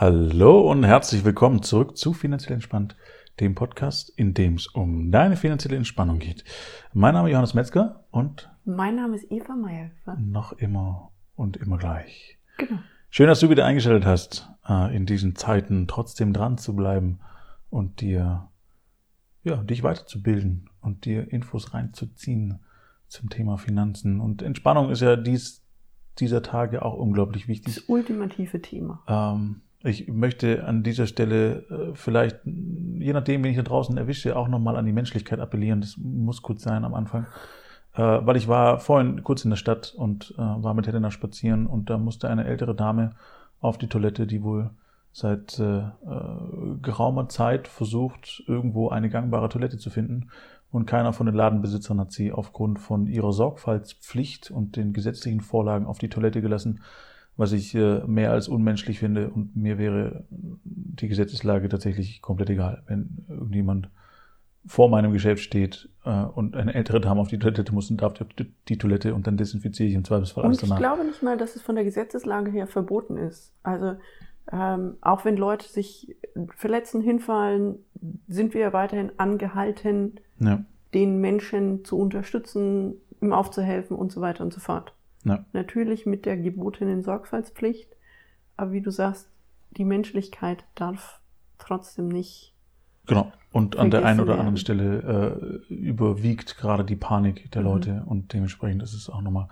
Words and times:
Hallo 0.00 0.60
und 0.70 0.84
herzlich 0.84 1.24
willkommen 1.24 1.60
zurück 1.60 1.96
zu 1.96 2.12
Finanziell 2.12 2.54
Entspannt, 2.54 2.94
dem 3.40 3.56
Podcast, 3.56 4.10
in 4.10 4.32
dem 4.32 4.54
es 4.54 4.68
um 4.68 5.10
deine 5.10 5.34
finanzielle 5.34 5.76
Entspannung 5.76 6.20
geht. 6.20 6.44
Mein 6.92 7.14
Name 7.14 7.28
ist 7.28 7.32
Johannes 7.32 7.54
Metzger 7.54 8.04
und 8.12 8.48
mein 8.64 8.94
Name 8.94 9.16
ist 9.16 9.28
Eva 9.28 9.56
Meyerhöfer. 9.56 10.16
Noch 10.20 10.52
immer 10.52 11.10
und 11.34 11.56
immer 11.56 11.78
gleich. 11.78 12.38
Genau. 12.58 12.78
Schön, 13.10 13.26
dass 13.26 13.40
du 13.40 13.50
wieder 13.50 13.66
eingeschaltet 13.66 14.06
hast, 14.06 14.48
äh, 14.68 14.94
in 14.94 15.04
diesen 15.04 15.34
Zeiten 15.34 15.88
trotzdem 15.88 16.32
dran 16.32 16.58
zu 16.58 16.76
bleiben 16.76 17.18
und 17.68 18.00
dir, 18.00 18.50
ja, 19.42 19.56
dich 19.64 19.82
weiterzubilden 19.82 20.70
und 20.80 21.06
dir 21.06 21.32
Infos 21.32 21.74
reinzuziehen 21.74 22.60
zum 23.08 23.30
Thema 23.30 23.58
Finanzen. 23.58 24.20
Und 24.20 24.42
Entspannung 24.42 24.90
ist 24.90 25.02
ja 25.02 25.16
dies, 25.16 25.64
dieser 26.20 26.44
Tage 26.44 26.84
auch 26.84 26.94
unglaublich 26.94 27.48
wichtig. 27.48 27.74
Das 27.74 27.84
ultimative 27.88 28.62
Thema. 28.62 29.02
Ähm, 29.08 29.62
ich 29.84 30.08
möchte 30.08 30.64
an 30.64 30.82
dieser 30.82 31.06
Stelle 31.06 31.64
äh, 31.70 31.94
vielleicht, 31.94 32.40
je 32.44 33.12
nachdem, 33.12 33.44
wen 33.44 33.50
ich 33.50 33.56
da 33.56 33.62
draußen 33.62 33.96
erwische, 33.96 34.36
auch 34.36 34.48
nochmal 34.48 34.76
an 34.76 34.86
die 34.86 34.92
Menschlichkeit 34.92 35.38
appellieren. 35.38 35.80
Das 35.80 35.96
muss 35.96 36.42
gut 36.42 36.60
sein 36.60 36.84
am 36.84 36.94
Anfang. 36.94 37.26
Äh, 37.94 38.02
weil 38.02 38.36
ich 38.36 38.48
war 38.48 38.80
vorhin 38.80 39.22
kurz 39.22 39.44
in 39.44 39.50
der 39.50 39.56
Stadt 39.56 39.94
und 39.96 40.34
äh, 40.36 40.40
war 40.40 40.74
mit 40.74 40.86
Helena 40.86 41.10
spazieren 41.10 41.66
und 41.66 41.90
da 41.90 41.98
musste 41.98 42.28
eine 42.28 42.44
ältere 42.44 42.74
Dame 42.74 43.10
auf 43.60 43.78
die 43.78 43.88
Toilette, 43.88 44.26
die 44.26 44.42
wohl 44.42 44.70
seit 45.10 45.60
geraumer 46.80 47.28
Zeit 47.28 47.66
versucht, 47.66 48.44
irgendwo 48.46 48.90
eine 48.90 49.08
gangbare 49.08 49.48
Toilette 49.48 49.76
zu 49.76 49.90
finden. 49.90 50.28
Und 50.70 50.86
keiner 50.86 51.12
von 51.12 51.26
den 51.26 51.34
Ladenbesitzern 51.34 51.98
hat 51.98 52.12
sie 52.12 52.30
aufgrund 52.30 52.78
von 52.78 53.08
ihrer 53.08 53.32
Sorgfaltspflicht 53.32 54.52
und 54.52 54.76
den 54.76 54.92
gesetzlichen 54.92 55.40
Vorlagen 55.40 55.86
auf 55.86 55.98
die 55.98 56.10
Toilette 56.10 56.40
gelassen 56.40 56.82
was 57.38 57.52
ich 57.52 57.74
äh, 57.74 58.00
mehr 58.06 58.32
als 58.32 58.48
unmenschlich 58.48 58.98
finde. 58.98 59.30
Und 59.30 59.56
mir 59.56 59.78
wäre 59.78 60.24
die 60.30 61.08
Gesetzeslage 61.08 61.68
tatsächlich 61.68 62.20
komplett 62.20 62.50
egal, 62.50 62.82
wenn 62.86 63.24
irgendjemand 63.28 63.88
vor 64.66 64.90
meinem 64.90 65.12
Geschäft 65.12 65.42
steht 65.42 65.88
äh, 66.04 66.24
und 66.24 66.56
eine 66.56 66.74
ältere 66.74 67.00
Dame 67.00 67.20
auf 67.20 67.28
die 67.28 67.38
Toilette 67.38 67.72
muss 67.72 67.90
und 67.90 68.02
darf 68.02 68.14
die, 68.68 68.76
Toilette 68.76 69.14
und 69.14 69.26
dann 69.28 69.36
desinfiziere 69.36 69.88
ich 69.88 69.94
im 69.94 70.04
Zweifelsfall 70.04 70.44
alles 70.44 70.58
danach. 70.58 70.76
Ich 70.76 70.80
glaube 70.80 71.04
nicht 71.04 71.22
mal, 71.22 71.38
dass 71.38 71.54
es 71.54 71.62
von 71.62 71.76
der 71.76 71.84
Gesetzeslage 71.84 72.50
her 72.50 72.66
verboten 72.66 73.16
ist. 73.16 73.54
Also 73.62 73.94
ähm, 74.50 74.96
auch 75.00 75.24
wenn 75.24 75.36
Leute 75.36 75.68
sich 75.68 76.16
verletzen, 76.56 77.00
hinfallen, 77.00 77.76
sind 78.26 78.52
wir 78.52 78.72
weiterhin 78.72 79.12
angehalten, 79.16 80.18
ja. 80.40 80.64
den 80.92 81.20
Menschen 81.20 81.84
zu 81.84 81.98
unterstützen, 81.98 82.96
ihm 83.22 83.32
aufzuhelfen 83.32 83.96
und 83.96 84.10
so 84.10 84.20
weiter 84.20 84.42
und 84.42 84.52
so 84.52 84.58
fort. 84.58 84.92
Ja. 85.24 85.44
Natürlich 85.52 86.06
mit 86.06 86.26
der 86.26 86.36
gebotenen 86.36 87.02
Sorgfaltspflicht, 87.02 87.96
aber 88.56 88.72
wie 88.72 88.80
du 88.80 88.90
sagst, 88.90 89.28
die 89.70 89.84
Menschlichkeit 89.84 90.64
darf 90.74 91.20
trotzdem 91.58 92.08
nicht. 92.08 92.54
Genau. 93.06 93.32
Und 93.52 93.76
an 93.76 93.90
der 93.90 94.04
einen 94.04 94.20
oder 94.20 94.30
werden. 94.30 94.40
anderen 94.40 94.56
Stelle 94.58 95.66
äh, 95.68 95.72
überwiegt 95.72 96.58
gerade 96.58 96.84
die 96.84 96.96
Panik 96.96 97.50
der 97.52 97.62
mhm. 97.62 97.68
Leute 97.68 98.02
und 98.06 98.32
dementsprechend 98.32 98.82
ist 98.82 98.94
es 98.94 99.08
auch 99.08 99.22
nochmal 99.22 99.48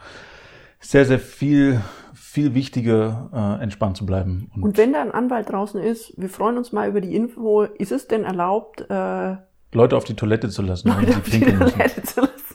sehr, 0.78 1.06
sehr 1.06 1.18
viel, 1.18 1.80
viel 2.14 2.54
wichtiger, 2.54 3.30
äh, 3.32 3.62
entspannt 3.62 3.96
zu 3.96 4.04
bleiben. 4.04 4.50
Und, 4.54 4.62
und, 4.62 4.78
wenn 4.78 4.92
da 4.92 5.00
ein 5.00 5.10
Anwalt 5.10 5.50
draußen 5.50 5.82
ist, 5.82 6.12
wir 6.16 6.28
freuen 6.28 6.58
uns 6.58 6.72
mal 6.72 6.88
über 6.88 7.00
die 7.00 7.16
Info, 7.16 7.62
ist 7.62 7.92
es 7.92 8.06
denn 8.06 8.24
erlaubt, 8.24 8.84
äh, 8.90 9.36
Leute 9.72 9.96
auf 9.96 10.04
die 10.04 10.14
Toilette 10.14 10.48
zu 10.48 10.62
lassen, 10.62 10.88
Leute 10.88 11.08
wenn 11.08 11.24
sie 11.24 11.30
pinkeln 11.30 11.58
müssen. 11.58 11.80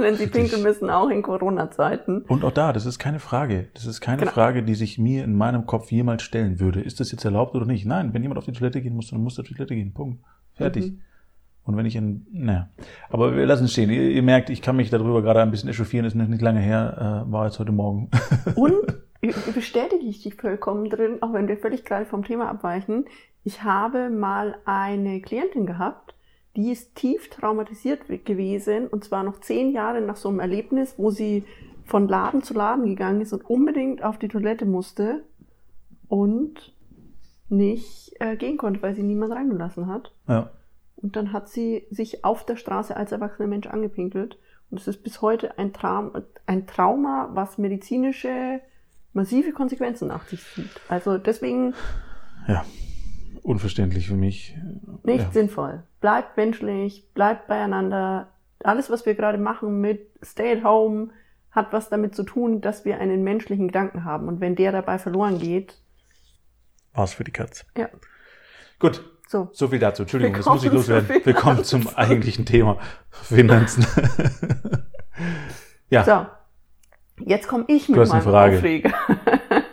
Wenn 0.02 0.16
sie 0.16 0.28
pinkeln 0.28 0.64
müssen, 0.64 0.90
auch 0.90 1.10
in 1.10 1.22
Corona-Zeiten. 1.22 2.24
Und 2.24 2.44
auch 2.44 2.52
da, 2.52 2.74
das 2.74 2.86
ist 2.86 3.00
keine 3.00 3.20
Frage. 3.20 3.68
Das 3.74 3.86
ist 3.86 4.02
keine 4.02 4.20
genau. 4.22 4.32
Frage, 4.32 4.64
die 4.64 4.76
sich 4.76 4.98
mir 4.98 5.24
in 5.24 5.36
meinem 5.36 5.66
Kopf 5.66 5.92
jemals 5.92 6.24
stellen 6.24 6.60
würde. 6.60 6.82
Ist 6.82 7.00
das 7.00 7.12
jetzt 7.12 7.26
erlaubt 7.26 7.56
oder 7.56 7.66
nicht? 7.66 7.86
Nein, 7.86 8.14
wenn 8.14 8.22
jemand 8.22 8.38
auf 8.38 8.46
die 8.46 8.52
Toilette 8.52 8.82
gehen 8.82 8.96
muss, 8.96 9.10
dann 9.10 9.22
muss 9.22 9.38
er 9.38 9.42
auf 9.42 9.48
die 9.48 9.54
Toilette 9.54 9.76
gehen. 9.76 9.94
Punkt. 9.94 10.24
Fertig. 10.54 10.92
Mhm. 10.92 11.02
Und 11.64 11.78
wenn 11.78 11.86
ich 11.86 11.96
in, 11.96 12.26
naja. 12.32 12.70
Aber 13.10 13.36
wir 13.36 13.46
lassen 13.46 13.66
es 13.66 13.72
stehen. 13.72 13.90
Ihr, 13.90 14.10
ihr, 14.10 14.24
merkt, 14.24 14.50
ich 14.50 14.62
kann 14.62 14.76
mich 14.76 14.90
darüber 14.90 15.22
gerade 15.22 15.42
ein 15.42 15.52
bisschen 15.52 15.70
echauffieren. 15.70 16.06
Ist 16.06 16.16
nicht 16.16 16.42
lange 16.42 16.60
her, 16.60 17.26
äh, 17.28 17.32
war 17.32 17.46
jetzt 17.46 17.60
heute 17.60 17.72
Morgen. 17.72 18.10
Und 18.56 18.74
bestätige 19.54 20.06
ich 20.06 20.24
dich 20.24 20.36
vollkommen 20.36 20.90
drin, 20.90 21.18
auch 21.22 21.34
wenn 21.34 21.48
wir 21.48 21.58
völlig 21.58 21.86
gerade 21.86 22.06
vom 22.06 22.24
Thema 22.26 22.50
abweichen. 22.50 23.06
Ich 23.44 23.64
habe 23.64 24.10
mal 24.10 24.58
eine 24.66 25.22
Klientin 25.22 25.66
gehabt, 25.66 26.16
die 26.56 26.72
ist 26.72 26.96
tief 26.96 27.30
traumatisiert 27.30 28.08
gewesen 28.26 28.88
und 28.88 29.04
zwar 29.04 29.24
noch 29.24 29.40
zehn 29.40 29.72
Jahre 29.72 30.02
nach 30.02 30.18
so 30.18 30.30
einem 30.30 30.40
Erlebnis, 30.40 30.96
wo 30.98 31.10
sie 31.10 31.46
von 31.86 32.08
Laden 32.08 32.44
zu 32.44 32.54
Laden 32.54 32.86
gegangen 32.86 33.22
ist 33.22 33.34
und 33.34 33.50
unbedingt 33.50 34.04
auf 34.04 34.18
die 34.18 34.28
Toilette 34.28 34.66
musste 34.66 35.24
und 36.08 36.74
nicht 37.50 38.14
äh, 38.20 38.36
gehen 38.36 38.58
konnte, 38.58 38.82
weil 38.82 38.96
sie 38.96 39.04
niemand 39.04 39.34
reingelassen 39.34 39.88
hat. 39.88 40.14
Ja. 40.28 40.52
Und 40.96 41.16
dann 41.16 41.34
hat 41.34 41.50
sie 41.50 41.88
sich 41.90 42.24
auf 42.24 42.46
der 42.46 42.56
Straße 42.56 42.96
als 42.96 43.12
erwachsener 43.12 43.48
Mensch 43.48 43.68
angepinkelt. 43.68 44.38
Und 44.70 44.80
es 44.80 44.88
ist 44.88 45.04
bis 45.04 45.22
heute 45.22 45.58
ein, 45.58 45.74
Traum, 45.74 46.12
ein 46.46 46.68
Trauma, 46.68 47.30
was 47.34 47.58
medizinische 47.58 48.62
massive 49.12 49.52
Konsequenzen 49.52 50.08
nach 50.10 50.26
sich 50.26 50.44
zieht. 50.54 50.70
Also 50.88 51.18
deswegen. 51.18 51.74
Ja 52.48 52.64
unverständlich 53.44 54.08
für 54.08 54.16
mich. 54.16 54.56
Nicht 55.04 55.24
ja. 55.24 55.32
sinnvoll. 55.32 55.84
Bleibt 56.00 56.38
menschlich, 56.38 57.08
bleibt 57.14 57.48
beieinander. 57.48 58.30
Alles, 58.64 58.90
was 58.90 59.06
wir 59.06 59.16
gerade 59.16 59.38
machen 59.38 59.82
mit 59.82 60.08
Stay 60.24 60.58
at 60.58 60.64
Home, 60.64 61.10
hat 61.52 61.74
was 61.74 61.90
damit 61.90 62.16
zu 62.16 62.24
tun, 62.24 62.62
dass 62.62 62.86
wir 62.86 63.00
einen 63.00 63.24
menschlichen 63.24 63.68
Gedanken 63.68 64.06
haben. 64.06 64.28
Und 64.28 64.40
wenn 64.40 64.56
der 64.56 64.72
dabei 64.72 65.00
verloren 65.00 65.40
geht. 65.40 65.78
War's 66.94 67.14
für 67.14 67.24
die 67.24 67.32
Katz. 67.32 67.66
Ja. 67.78 67.90
Gut. 68.80 69.04
So. 69.28 69.50
So 69.54 69.70
viel 69.70 69.80
dazu. 69.80 70.04
Entschuldigung, 70.04 70.36
das 70.36 70.46
muss 70.46 70.64
ich 70.64 70.72
loswerden. 70.72 71.08
Willkommen 71.24 71.64
zum 71.64 71.88
eigentlichen 71.96 72.46
Thema. 72.46 72.78
Finanzen. 73.10 73.86
ja. 75.90 76.04
So. 76.04 76.26
Jetzt 77.26 77.48
komme 77.48 77.66
ich 77.68 77.88
mit 77.88 77.98
meinem 77.98 78.22
Frage. 78.22 78.58
Aufreger. 78.58 78.94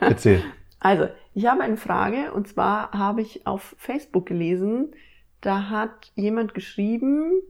Erzähl. 0.00 0.42
Also, 0.80 1.08
ich 1.34 1.46
habe 1.46 1.62
eine 1.62 1.76
Frage 1.76 2.32
und 2.32 2.48
zwar 2.48 2.92
habe 2.92 3.20
ich 3.20 3.46
auf 3.46 3.74
Facebook 3.78 4.26
gelesen, 4.26 4.94
da 5.40 5.70
hat 5.70 6.12
jemand 6.14 6.54
geschrieben, 6.54 7.42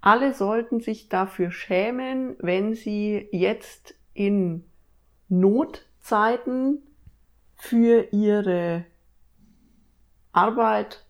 alle 0.00 0.32
sollten 0.32 0.80
sich 0.80 1.08
dafür 1.08 1.50
schämen, 1.50 2.36
wenn 2.38 2.74
sie 2.74 3.28
jetzt 3.32 3.94
in 4.14 4.64
Notzeiten 5.28 6.82
für 7.56 8.12
ihre 8.12 8.84
Arbeit 10.32 11.04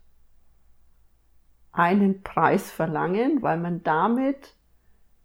einen 1.72 2.22
Preis 2.22 2.70
verlangen, 2.70 3.42
weil 3.42 3.58
man 3.58 3.82
damit 3.82 4.54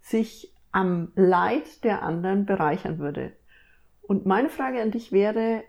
sich 0.01 0.53
am 0.71 1.11
Leid 1.15 1.83
der 1.83 2.03
anderen 2.03 2.45
bereichern 2.45 2.99
würde. 2.99 3.33
Und 4.01 4.25
meine 4.25 4.49
Frage 4.49 4.81
an 4.81 4.91
dich 4.91 5.11
wäre, 5.11 5.63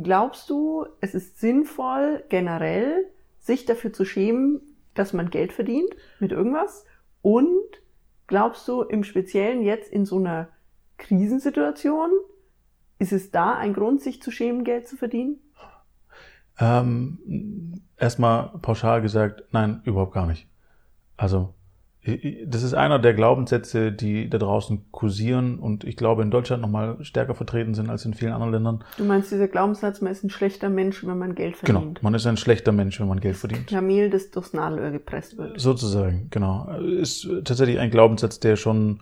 Glaubst 0.00 0.50
du, 0.50 0.86
es 1.00 1.14
ist 1.14 1.40
sinnvoll, 1.40 2.22
generell 2.28 3.06
sich 3.38 3.64
dafür 3.64 3.92
zu 3.92 4.04
schämen, 4.04 4.60
dass 4.94 5.14
man 5.14 5.30
Geld 5.30 5.52
verdient 5.52 5.90
mit 6.20 6.32
irgendwas? 6.32 6.84
Und 7.22 7.82
glaubst 8.26 8.68
du 8.68 8.82
im 8.82 9.04
Speziellen 9.04 9.62
jetzt 9.62 9.90
in 9.90 10.04
so 10.04 10.18
einer 10.18 10.48
Krisensituation, 10.98 12.10
ist 12.98 13.12
es 13.12 13.30
da 13.30 13.54
ein 13.54 13.72
Grund, 13.72 14.02
sich 14.02 14.20
zu 14.20 14.30
schämen, 14.30 14.64
Geld 14.64 14.86
zu 14.86 14.96
verdienen? 14.96 15.40
Ähm, 16.58 17.82
erstmal 17.96 18.58
pauschal 18.60 19.02
gesagt, 19.02 19.44
nein, 19.52 19.80
überhaupt 19.84 20.12
gar 20.12 20.26
nicht. 20.26 20.48
Also 21.16 21.54
das 22.46 22.62
ist 22.62 22.74
einer 22.74 22.98
der 22.98 23.14
Glaubenssätze, 23.14 23.92
die 23.92 24.30
da 24.30 24.38
draußen 24.38 24.90
kursieren 24.92 25.58
und 25.58 25.84
ich 25.84 25.96
glaube 25.96 26.22
in 26.22 26.30
Deutschland 26.30 26.62
nochmal 26.62 27.02
stärker 27.04 27.34
vertreten 27.34 27.74
sind 27.74 27.90
als 27.90 28.04
in 28.04 28.14
vielen 28.14 28.32
anderen 28.32 28.52
Ländern. 28.52 28.84
Du 28.96 29.04
meinst 29.04 29.32
dieser 29.32 29.48
Glaubenssatz, 29.48 30.00
man 30.00 30.12
ist 30.12 30.22
ein 30.22 30.30
schlechter 30.30 30.68
Mensch, 30.68 31.04
wenn 31.06 31.18
man 31.18 31.34
Geld 31.34 31.56
genau, 31.62 31.80
verdient? 31.80 31.98
Genau, 31.98 32.04
man 32.04 32.14
ist 32.14 32.26
ein 32.26 32.36
schlechter 32.36 32.72
Mensch, 32.72 33.00
wenn 33.00 33.08
man 33.08 33.20
Geld 33.20 33.36
verdient. 33.36 33.66
Kamel, 33.66 34.10
das 34.10 34.30
durchs 34.30 34.52
Nadelöhr 34.52 34.90
gepresst 34.90 35.36
wird. 35.36 35.60
Sozusagen, 35.60 36.28
genau. 36.30 36.70
Ist 36.78 37.28
tatsächlich 37.44 37.78
ein 37.78 37.90
Glaubenssatz, 37.90 38.40
der 38.40 38.56
schon 38.56 39.00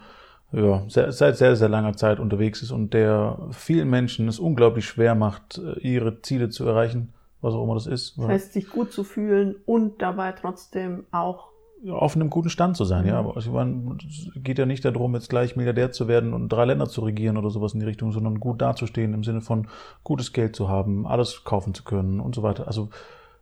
ja, 0.52 0.84
sehr, 0.88 1.12
seit 1.12 1.36
sehr, 1.36 1.56
sehr 1.56 1.68
langer 1.68 1.96
Zeit 1.96 2.20
unterwegs 2.20 2.62
ist 2.62 2.70
und 2.70 2.94
der 2.94 3.38
vielen 3.50 3.90
Menschen 3.90 4.28
es 4.28 4.38
unglaublich 4.38 4.86
schwer 4.86 5.14
macht, 5.14 5.60
ihre 5.80 6.22
Ziele 6.22 6.48
zu 6.48 6.64
erreichen, 6.64 7.12
was 7.40 7.54
auch 7.54 7.64
immer 7.64 7.74
das 7.74 7.86
ist. 7.86 8.16
Das 8.18 8.28
heißt, 8.28 8.52
sich 8.52 8.70
gut 8.70 8.92
zu 8.92 9.04
fühlen 9.04 9.56
und 9.66 10.00
dabei 10.00 10.32
trotzdem 10.32 11.04
auch 11.10 11.53
auf 11.90 12.16
einem 12.16 12.30
guten 12.30 12.50
Stand 12.50 12.76
zu 12.76 12.84
sein, 12.84 13.02
mhm. 13.02 13.08
ja. 13.08 13.18
Aber 13.18 13.36
also, 13.36 13.58
es 13.58 14.30
geht 14.36 14.58
ja 14.58 14.66
nicht 14.66 14.84
darum, 14.84 15.14
jetzt 15.14 15.28
gleich 15.28 15.56
Milliardär 15.56 15.92
zu 15.92 16.08
werden 16.08 16.32
und 16.32 16.48
drei 16.48 16.64
Länder 16.64 16.88
zu 16.88 17.02
regieren 17.02 17.36
oder 17.36 17.50
sowas 17.50 17.74
in 17.74 17.80
die 17.80 17.86
Richtung, 17.86 18.12
sondern 18.12 18.40
gut 18.40 18.62
dazustehen 18.62 19.14
im 19.14 19.24
Sinne 19.24 19.40
von 19.40 19.68
gutes 20.02 20.32
Geld 20.32 20.56
zu 20.56 20.68
haben, 20.68 21.06
alles 21.06 21.44
kaufen 21.44 21.74
zu 21.74 21.84
können 21.84 22.20
und 22.20 22.34
so 22.34 22.42
weiter. 22.42 22.66
Also 22.66 22.88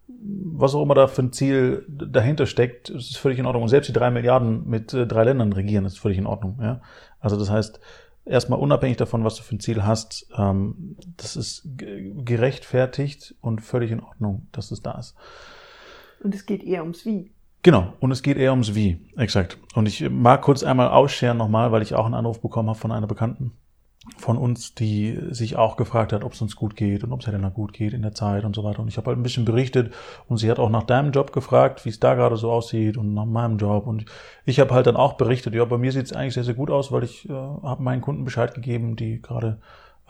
was 0.08 0.74
auch 0.74 0.82
immer 0.82 0.94
da 0.94 1.06
für 1.06 1.22
ein 1.22 1.32
Ziel 1.32 1.86
dahinter 1.88 2.46
steckt, 2.46 2.90
ist 2.90 3.16
völlig 3.16 3.38
in 3.38 3.46
Ordnung. 3.46 3.62
Und 3.62 3.68
selbst 3.68 3.88
die 3.88 3.92
drei 3.92 4.10
Milliarden 4.10 4.68
mit 4.68 4.92
äh, 4.92 5.06
drei 5.06 5.24
Ländern 5.24 5.52
regieren 5.52 5.84
ist 5.84 5.98
völlig 5.98 6.18
in 6.18 6.26
Ordnung, 6.26 6.58
ja. 6.60 6.80
Also 7.20 7.38
das 7.38 7.50
heißt, 7.50 7.80
erstmal 8.24 8.58
unabhängig 8.58 8.96
davon, 8.96 9.24
was 9.24 9.36
du 9.36 9.42
für 9.42 9.54
ein 9.54 9.60
Ziel 9.60 9.84
hast, 9.84 10.28
ähm, 10.36 10.96
das 11.16 11.36
ist 11.36 11.68
gerechtfertigt 11.76 13.34
und 13.40 13.60
völlig 13.60 13.90
in 13.90 14.00
Ordnung, 14.00 14.48
dass 14.52 14.70
es 14.70 14.82
da 14.82 14.92
ist. 14.98 15.14
Und 16.22 16.34
es 16.34 16.46
geht 16.46 16.62
eher 16.62 16.82
ums 16.82 17.04
Wie. 17.06 17.32
Genau, 17.62 17.92
und 18.00 18.10
es 18.10 18.22
geht 18.22 18.38
eher 18.38 18.50
ums 18.50 18.74
Wie, 18.74 18.98
exakt. 19.16 19.58
Und 19.74 19.86
ich 19.86 20.08
mag 20.10 20.42
kurz 20.42 20.64
einmal 20.64 20.88
ausscheren 20.88 21.36
nochmal, 21.36 21.70
weil 21.70 21.82
ich 21.82 21.94
auch 21.94 22.06
einen 22.06 22.14
Anruf 22.14 22.40
bekommen 22.40 22.68
habe 22.68 22.78
von 22.78 22.90
einer 22.90 23.06
Bekannten 23.06 23.52
von 24.16 24.36
uns, 24.36 24.74
die 24.74 25.16
sich 25.30 25.56
auch 25.56 25.76
gefragt 25.76 26.12
hat, 26.12 26.24
ob 26.24 26.32
es 26.32 26.42
uns 26.42 26.56
gut 26.56 26.74
geht 26.74 27.04
und 27.04 27.12
ob 27.12 27.20
es 27.20 27.26
Helena 27.26 27.50
gut 27.50 27.72
geht 27.72 27.92
in 27.92 28.02
der 28.02 28.14
Zeit 28.14 28.44
und 28.44 28.56
so 28.56 28.64
weiter. 28.64 28.80
Und 28.80 28.88
ich 28.88 28.96
habe 28.96 29.06
halt 29.08 29.18
ein 29.18 29.22
bisschen 29.22 29.44
berichtet 29.44 29.94
und 30.28 30.38
sie 30.38 30.50
hat 30.50 30.58
auch 30.58 30.70
nach 30.70 30.82
deinem 30.82 31.12
Job 31.12 31.32
gefragt, 31.32 31.84
wie 31.84 31.90
es 31.90 32.00
da 32.00 32.14
gerade 32.14 32.36
so 32.36 32.50
aussieht 32.50 32.96
und 32.96 33.14
nach 33.14 33.26
meinem 33.26 33.58
Job. 33.58 33.86
Und 33.86 34.06
ich 34.44 34.58
habe 34.58 34.74
halt 34.74 34.88
dann 34.88 34.96
auch 34.96 35.12
berichtet, 35.12 35.54
ja, 35.54 35.64
bei 35.64 35.78
mir 35.78 35.92
sieht 35.92 36.06
es 36.06 36.12
eigentlich 36.12 36.34
sehr, 36.34 36.44
sehr 36.44 36.54
gut 36.54 36.70
aus, 36.70 36.90
weil 36.90 37.04
ich 37.04 37.28
äh, 37.28 37.32
habe 37.32 37.82
meinen 37.82 38.00
Kunden 38.00 38.24
Bescheid 38.24 38.54
gegeben, 38.54 38.96
die 38.96 39.22
gerade 39.22 39.60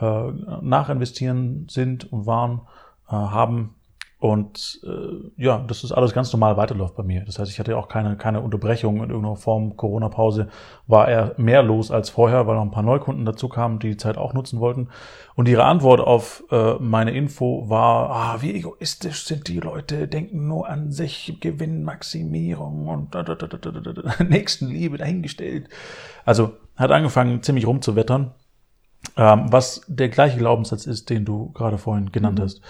äh, 0.01 0.33
nachinvestieren 0.63 1.67
sind 1.69 2.11
und 2.11 2.25
waren, 2.25 2.63
äh, 3.09 3.13
haben 3.13 3.75
und 4.23 4.81
äh, 4.85 5.43
ja, 5.43 5.59
das 5.67 5.83
ist 5.83 5.91
alles 5.91 6.13
ganz 6.13 6.33
normal 6.33 6.57
weiterläuft 6.57 6.95
bei 6.95 7.03
mir. 7.03 7.25
Das 7.25 7.41
heißt, 7.41 7.51
ich 7.51 7.59
hatte 7.59 7.77
auch 7.77 7.89
keine, 7.89 8.17
keine 8.17 8.41
Unterbrechung 8.41 9.03
in 9.03 9.11
irgendeiner 9.11 9.35
Form. 9.35 9.77
Corona-Pause 9.77 10.47
war 10.87 11.09
eher 11.09 11.35
mehr 11.39 11.65
los 11.65 11.91
als 11.91 12.09
vorher, 12.09 12.47
weil 12.47 12.55
noch 12.55 12.63
ein 12.63 12.71
paar 12.71 12.85
Neukunden 12.85 13.25
dazu 13.25 13.49
kamen, 13.49 13.81
die 13.81 13.89
die 13.91 13.97
Zeit 13.97 14.19
auch 14.19 14.33
nutzen 14.33 14.61
wollten. 14.61 14.91
Und 15.35 15.49
ihre 15.49 15.65
Antwort 15.65 16.01
auf 16.01 16.45
äh, 16.53 16.75
meine 16.75 17.11
Info 17.11 17.69
war, 17.69 18.11
ah, 18.11 18.37
wie 18.43 18.55
egoistisch 18.55 19.25
sind 19.25 19.49
die 19.49 19.59
Leute, 19.59 20.07
denken 20.07 20.47
nur 20.47 20.69
an 20.69 20.93
sich, 20.93 21.39
Gewinnmaximierung 21.41 22.87
und 22.87 23.17
da, 23.17 23.25
da, 23.25 23.35
da, 23.35 23.49
da, 23.49 23.59
da, 23.59 23.93
da, 23.93 24.23
Nächstenliebe 24.23 24.99
dahingestellt. 24.99 25.69
Also 26.25 26.53
hat 26.77 26.93
angefangen, 26.93 27.43
ziemlich 27.43 27.67
rumzuwettern, 27.67 28.31
ähm, 29.17 29.47
was 29.51 29.85
der 29.89 30.11
gleiche 30.11 30.39
Glaubenssatz 30.39 30.87
ist, 30.87 31.11
den 31.11 31.25
du 31.25 31.51
gerade 31.51 31.77
vorhin 31.77 32.13
genannt 32.13 32.39
mhm. 32.39 32.43
hast. 32.45 32.61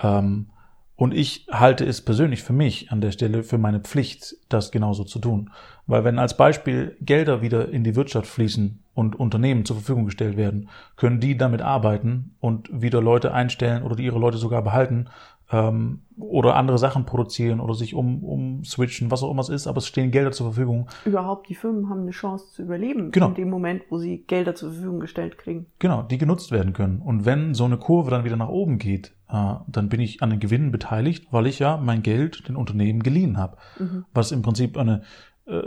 Ähm, 0.00 0.48
und 0.96 1.12
ich 1.12 1.46
halte 1.50 1.84
es 1.84 2.00
persönlich 2.00 2.42
für 2.42 2.54
mich 2.54 2.90
an 2.90 3.02
der 3.02 3.12
Stelle 3.12 3.42
für 3.42 3.58
meine 3.58 3.80
Pflicht, 3.80 4.36
das 4.48 4.72
genauso 4.72 5.04
zu 5.04 5.18
tun. 5.18 5.50
Weil 5.86 6.04
wenn 6.04 6.18
als 6.18 6.36
Beispiel 6.36 6.96
Gelder 7.02 7.42
wieder 7.42 7.68
in 7.68 7.84
die 7.84 7.94
Wirtschaft 7.94 8.26
fließen 8.26 8.82
und 8.94 9.14
Unternehmen 9.14 9.66
zur 9.66 9.76
Verfügung 9.76 10.06
gestellt 10.06 10.38
werden, 10.38 10.70
können 10.96 11.20
die 11.20 11.36
damit 11.36 11.60
arbeiten 11.60 12.34
und 12.40 12.70
wieder 12.72 13.02
Leute 13.02 13.32
einstellen 13.34 13.82
oder 13.82 13.98
ihre 13.98 14.18
Leute 14.18 14.38
sogar 14.38 14.62
behalten 14.62 15.08
ähm, 15.52 16.00
oder 16.18 16.56
andere 16.56 16.78
Sachen 16.78 17.04
produzieren 17.04 17.60
oder 17.60 17.74
sich 17.74 17.94
um, 17.94 18.24
um 18.24 18.64
switchen, 18.64 19.10
was 19.10 19.22
auch 19.22 19.30
immer 19.30 19.42
es 19.42 19.48
ist, 19.48 19.66
aber 19.66 19.78
es 19.78 19.86
stehen 19.86 20.10
Gelder 20.10 20.32
zur 20.32 20.46
Verfügung. 20.46 20.88
Überhaupt, 21.04 21.48
die 21.48 21.54
Firmen 21.54 21.88
haben 21.88 22.02
eine 22.02 22.10
Chance 22.10 22.50
zu 22.52 22.62
überleben 22.62 23.10
genau. 23.12 23.28
in 23.28 23.34
dem 23.34 23.50
Moment, 23.50 23.82
wo 23.90 23.98
sie 23.98 24.24
Gelder 24.26 24.54
zur 24.54 24.72
Verfügung 24.72 25.00
gestellt 25.00 25.38
kriegen. 25.38 25.66
Genau, 25.78 26.02
die 26.02 26.18
genutzt 26.18 26.50
werden 26.50 26.72
können. 26.72 27.00
Und 27.00 27.24
wenn 27.24 27.54
so 27.54 27.64
eine 27.64 27.76
Kurve 27.76 28.10
dann 28.10 28.24
wieder 28.24 28.36
nach 28.36 28.48
oben 28.48 28.78
geht, 28.78 29.12
äh, 29.28 29.54
dann 29.68 29.88
bin 29.88 30.00
ich 30.00 30.22
an 30.22 30.30
den 30.30 30.40
Gewinnen 30.40 30.70
beteiligt, 30.70 31.28
weil 31.30 31.46
ich 31.46 31.58
ja 31.58 31.76
mein 31.76 32.02
Geld 32.02 32.48
den 32.48 32.56
Unternehmen 32.56 33.02
geliehen 33.02 33.38
habe. 33.38 33.56
Mhm. 33.78 34.04
Was 34.12 34.32
im 34.32 34.42
Prinzip 34.42 34.76
eine 34.76 35.02
äh, 35.46 35.62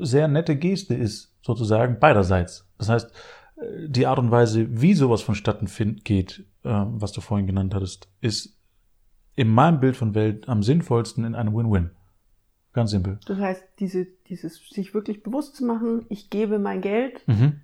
sehr 0.00 0.28
nette 0.28 0.56
Geste 0.56 0.94
ist, 0.94 1.32
sozusagen 1.42 1.98
beiderseits. 1.98 2.68
Das 2.76 2.88
heißt, 2.88 3.12
äh, 3.56 3.88
die 3.88 4.06
Art 4.06 4.18
und 4.18 4.30
Weise, 4.30 4.66
wie 4.82 4.94
sowas 4.94 5.22
vonstatten 5.22 5.68
geht, 6.04 6.44
äh, 6.64 6.68
was 6.68 7.12
du 7.12 7.20
vorhin 7.20 7.46
genannt 7.46 7.74
hattest, 7.74 8.08
ist 8.20 8.58
in 9.34 9.48
meinem 9.48 9.80
Bild 9.80 9.96
von 9.96 10.14
Welt 10.14 10.48
am 10.48 10.62
sinnvollsten 10.62 11.24
in 11.24 11.34
einem 11.34 11.54
Win-Win. 11.54 11.90
Ganz 12.72 12.90
simpel. 12.90 13.18
Das 13.26 13.38
heißt, 13.38 13.64
diese, 13.78 14.06
dieses 14.28 14.66
sich 14.68 14.94
wirklich 14.94 15.22
bewusst 15.22 15.56
zu 15.56 15.64
machen, 15.64 16.06
ich 16.08 16.30
gebe 16.30 16.58
mein 16.58 16.80
Geld, 16.80 17.26
mhm. 17.26 17.60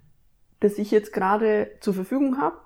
das 0.61 0.79
ich 0.79 0.91
jetzt 0.91 1.13
gerade 1.13 1.71
zur 1.81 1.95
Verfügung 1.95 2.39
habe, 2.39 2.57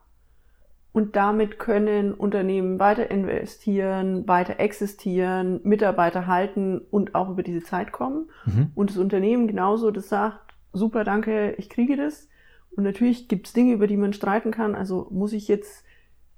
und 0.93 1.17
damit 1.17 1.59
können 1.59 2.13
Unternehmen 2.13 2.79
weiter 2.79 3.11
investieren, 3.11 4.29
weiter 4.29 4.61
existieren, 4.61 5.61
Mitarbeiter 5.65 6.27
halten 6.27 6.83
und 6.91 7.15
auch 7.15 7.31
über 7.31 7.43
diese 7.43 7.63
Zeit 7.63 7.93
kommen. 7.93 8.29
Mhm. 8.45 8.73
Und 8.75 8.91
das 8.91 8.99
Unternehmen 8.99 9.47
genauso, 9.47 9.91
das 9.91 10.11
sagt, 10.11 10.53
super, 10.75 11.03
danke, 11.03 11.53
ich 11.53 11.71
kriege 11.71 11.97
das. 11.97 12.29
Und 12.77 12.85
natürlich 12.85 13.29
gibt 13.29 13.47
es 13.47 13.55
Dinge, 13.55 13.73
über 13.73 13.87
die 13.87 13.97
man 13.97 14.13
streiten 14.13 14.51
kann. 14.51 14.75
Also 14.75 15.09
muss 15.11 15.33
ich 15.33 15.49
jetzt 15.49 15.83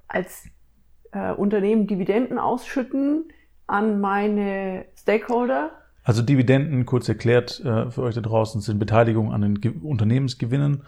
als 0.07 0.45
äh, 1.15 1.33
Unternehmen 1.33 1.87
Dividenden 1.87 2.39
ausschütten 2.39 3.25
an 3.67 4.01
meine 4.01 4.85
Stakeholder. 4.99 5.71
Also 6.03 6.23
Dividenden, 6.23 6.85
kurz 6.85 7.09
erklärt 7.09 7.61
äh, 7.65 7.91
für 7.91 8.03
euch 8.03 8.15
da 8.15 8.21
draußen, 8.21 8.61
sind 8.61 8.79
Beteiligung 8.79 9.33
an 9.33 9.41
den 9.41 9.61
Ge 9.61 9.73
Unternehmensgewinnen. 9.83 10.83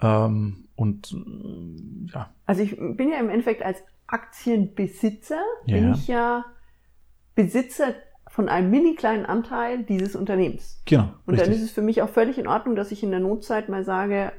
Ähm, 0.00 0.68
und 0.76 1.12
äh, 1.12 2.12
ja. 2.12 2.30
Also 2.46 2.62
ich 2.62 2.76
bin 2.76 3.10
ja 3.10 3.18
im 3.18 3.28
Endeffekt 3.28 3.62
als 3.62 3.82
Aktienbesitzer, 4.06 5.40
ja. 5.66 5.76
bin 5.76 5.92
ich 5.92 6.08
ja 6.08 6.44
Besitzer 7.34 7.94
von 8.28 8.48
einem 8.48 8.70
mini 8.70 8.94
kleinen 8.94 9.26
Anteil 9.26 9.82
dieses 9.82 10.14
Unternehmens. 10.14 10.80
Genau. 10.86 11.12
Und 11.26 11.34
richtig. 11.34 11.48
dann 11.48 11.52
ist 11.52 11.62
es 11.62 11.72
für 11.72 11.82
mich 11.82 12.02
auch 12.02 12.08
völlig 12.08 12.38
in 12.38 12.46
Ordnung, 12.46 12.76
dass 12.76 12.92
ich 12.92 13.02
in 13.02 13.10
der 13.10 13.20
Notzeit 13.20 13.68
mal 13.68 13.84
sage, 13.84 14.32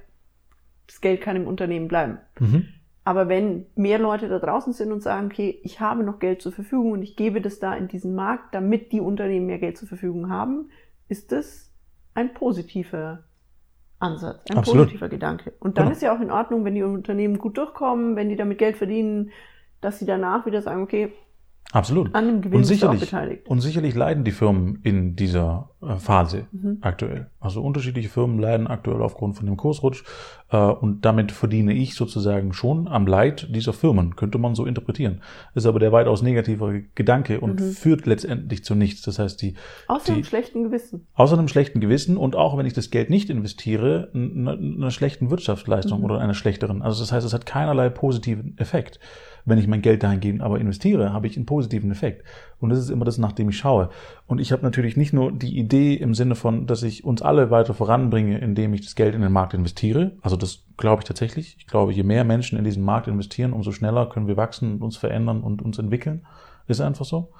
das 0.87 1.01
Geld 1.01 1.21
kann 1.21 1.35
im 1.35 1.47
Unternehmen 1.47 1.87
bleiben. 1.87 2.19
Mhm. 2.39 2.67
Aber 3.03 3.29
wenn 3.29 3.65
mehr 3.75 3.97
Leute 3.97 4.29
da 4.29 4.37
draußen 4.37 4.73
sind 4.73 4.91
und 4.91 5.01
sagen, 5.01 5.27
okay, 5.27 5.59
ich 5.63 5.79
habe 5.79 6.03
noch 6.03 6.19
Geld 6.19 6.41
zur 6.41 6.51
Verfügung 6.51 6.91
und 6.91 7.01
ich 7.01 7.15
gebe 7.15 7.41
das 7.41 7.59
da 7.59 7.73
in 7.73 7.87
diesen 7.87 8.13
Markt, 8.13 8.53
damit 8.53 8.91
die 8.91 9.01
Unternehmen 9.01 9.47
mehr 9.47 9.57
Geld 9.57 9.77
zur 9.77 9.87
Verfügung 9.87 10.29
haben, 10.29 10.69
ist 11.07 11.31
das 11.31 11.71
ein 12.13 12.33
positiver 12.33 13.23
Ansatz, 13.99 14.43
ein 14.49 14.57
Absolut. 14.57 14.85
positiver 14.85 15.09
Gedanke. 15.09 15.53
Und 15.59 15.77
dann 15.77 15.85
genau. 15.85 15.95
ist 15.95 16.01
ja 16.01 16.15
auch 16.15 16.21
in 16.21 16.31
Ordnung, 16.31 16.63
wenn 16.63 16.75
die 16.75 16.83
Unternehmen 16.83 17.39
gut 17.39 17.57
durchkommen, 17.57 18.15
wenn 18.15 18.29
die 18.29 18.35
damit 18.35 18.57
Geld 18.59 18.77
verdienen, 18.77 19.31
dass 19.79 19.97
sie 19.97 20.05
danach 20.05 20.45
wieder 20.45 20.61
sagen, 20.61 20.83
okay, 20.83 21.11
Absolut. 21.71 22.13
An 22.13 22.27
dem 22.27 22.41
Gewinn 22.41 22.57
und 22.59 22.63
sicherlich, 22.65 22.99
beteiligt. 22.99 23.47
Und 23.47 23.61
sicherlich 23.61 23.95
leiden 23.95 24.23
die 24.23 24.31
Firmen 24.31 24.79
in 24.83 25.15
dieser 25.15 25.69
äh, 25.81 25.95
Phase 25.95 26.47
mhm. 26.51 26.79
aktuell. 26.81 27.27
Also 27.39 27.61
unterschiedliche 27.61 28.09
Firmen 28.09 28.39
leiden 28.39 28.67
aktuell 28.67 29.01
aufgrund 29.01 29.37
von 29.37 29.45
dem 29.45 29.55
Kursrutsch. 29.55 30.03
Äh, 30.49 30.57
und 30.57 31.05
damit 31.05 31.31
verdiene 31.31 31.73
ich 31.73 31.95
sozusagen 31.95 32.51
schon 32.51 32.89
am 32.89 33.07
Leid 33.07 33.47
dieser 33.55 33.71
Firmen, 33.71 34.17
könnte 34.17 34.37
man 34.37 34.53
so 34.53 34.65
interpretieren. 34.65 35.21
Ist 35.55 35.65
aber 35.65 35.79
der 35.79 35.93
weitaus 35.93 36.21
negative 36.21 36.83
Gedanke 36.93 37.39
und 37.39 37.61
mhm. 37.61 37.71
führt 37.71 38.05
letztendlich 38.05 38.65
zu 38.65 38.75
nichts. 38.75 39.01
Das 39.03 39.17
heißt, 39.17 39.41
die. 39.41 39.55
Außer 39.87 40.13
einem 40.13 40.23
schlechten 40.25 40.63
Gewissen. 40.63 41.07
Außer 41.13 41.37
einem 41.37 41.47
schlechten 41.47 41.79
Gewissen 41.79 42.17
und 42.17 42.35
auch 42.35 42.57
wenn 42.57 42.65
ich 42.65 42.73
das 42.73 42.89
Geld 42.89 43.09
nicht 43.09 43.29
investiere, 43.29 44.11
einer 44.13 44.91
schlechten 44.91 45.29
Wirtschaftsleistung 45.29 45.99
mhm. 45.99 46.05
oder 46.05 46.19
einer 46.19 46.33
schlechteren. 46.33 46.81
Also 46.81 47.01
das 47.01 47.13
heißt, 47.13 47.25
es 47.25 47.33
hat 47.33 47.45
keinerlei 47.45 47.89
positiven 47.89 48.57
Effekt 48.57 48.99
wenn 49.45 49.57
ich 49.57 49.67
mein 49.67 49.81
Geld 49.81 50.03
dahingehend 50.03 50.41
aber 50.41 50.59
investiere, 50.59 51.13
habe 51.13 51.27
ich 51.27 51.35
einen 51.35 51.45
positiven 51.45 51.91
Effekt. 51.91 52.23
Und 52.59 52.69
das 52.69 52.79
ist 52.79 52.89
immer 52.89 53.05
das, 53.05 53.17
nach 53.17 53.31
dem 53.31 53.49
ich 53.49 53.57
schaue. 53.57 53.89
Und 54.27 54.39
ich 54.39 54.51
habe 54.51 54.63
natürlich 54.63 54.97
nicht 54.97 55.13
nur 55.13 55.31
die 55.31 55.57
Idee 55.57 55.95
im 55.95 56.13
Sinne 56.13 56.35
von, 56.35 56.67
dass 56.67 56.83
ich 56.83 57.03
uns 57.03 57.21
alle 57.21 57.51
weiter 57.51 57.73
voranbringe, 57.73 58.37
indem 58.37 58.73
ich 58.73 58.81
das 58.81 58.95
Geld 58.95 59.15
in 59.15 59.21
den 59.21 59.31
Markt 59.31 59.53
investiere. 59.53 60.11
Also 60.21 60.35
das 60.35 60.65
glaube 60.77 61.01
ich 61.01 61.07
tatsächlich. 61.07 61.55
Ich 61.57 61.67
glaube, 61.67 61.93
je 61.93 62.03
mehr 62.03 62.23
Menschen 62.23 62.57
in 62.57 62.63
diesen 62.63 62.83
Markt 62.83 63.07
investieren, 63.07 63.53
umso 63.53 63.71
schneller 63.71 64.07
können 64.07 64.27
wir 64.27 64.37
wachsen 64.37 64.73
und 64.73 64.81
uns 64.83 64.97
verändern 64.97 65.41
und 65.41 65.61
uns 65.61 65.77
entwickeln. 65.77 66.25
Ist 66.67 66.81
einfach 66.81 67.05
so. 67.05 67.31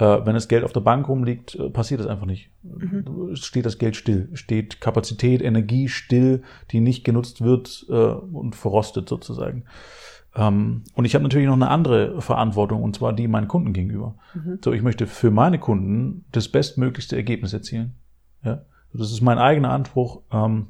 Äh, 0.00 0.24
wenn 0.24 0.34
das 0.34 0.48
Geld 0.48 0.64
auf 0.64 0.72
der 0.72 0.80
Bank 0.80 1.08
rumliegt, 1.08 1.56
äh, 1.56 1.68
passiert 1.68 2.00
das 2.00 2.06
einfach 2.06 2.24
nicht. 2.24 2.50
Mhm. 2.62 3.36
Steht 3.36 3.66
das 3.66 3.76
Geld 3.76 3.96
still, 3.96 4.30
steht 4.32 4.80
Kapazität, 4.80 5.42
Energie 5.42 5.88
still, 5.88 6.42
die 6.70 6.80
nicht 6.80 7.04
genutzt 7.04 7.42
wird 7.42 7.84
äh, 7.90 7.92
und 7.92 8.56
verrostet 8.56 9.10
sozusagen. 9.10 9.64
Ähm, 10.34 10.84
und 10.94 11.04
ich 11.04 11.14
habe 11.14 11.22
natürlich 11.22 11.46
noch 11.46 11.54
eine 11.54 11.68
andere 11.68 12.20
Verantwortung, 12.20 12.82
und 12.82 12.96
zwar 12.96 13.12
die 13.12 13.28
meinen 13.28 13.48
Kunden 13.48 13.72
gegenüber. 13.72 14.14
Mhm. 14.34 14.58
So, 14.64 14.72
ich 14.72 14.82
möchte 14.82 15.06
für 15.06 15.30
meine 15.30 15.58
Kunden 15.58 16.24
das 16.32 16.48
bestmöglichste 16.48 17.16
Ergebnis 17.16 17.52
erzielen. 17.52 17.94
Ja? 18.44 18.62
Das 18.92 19.10
ist 19.12 19.20
mein 19.20 19.38
eigener 19.38 19.70
Anspruch, 19.70 20.22
ähm, 20.32 20.68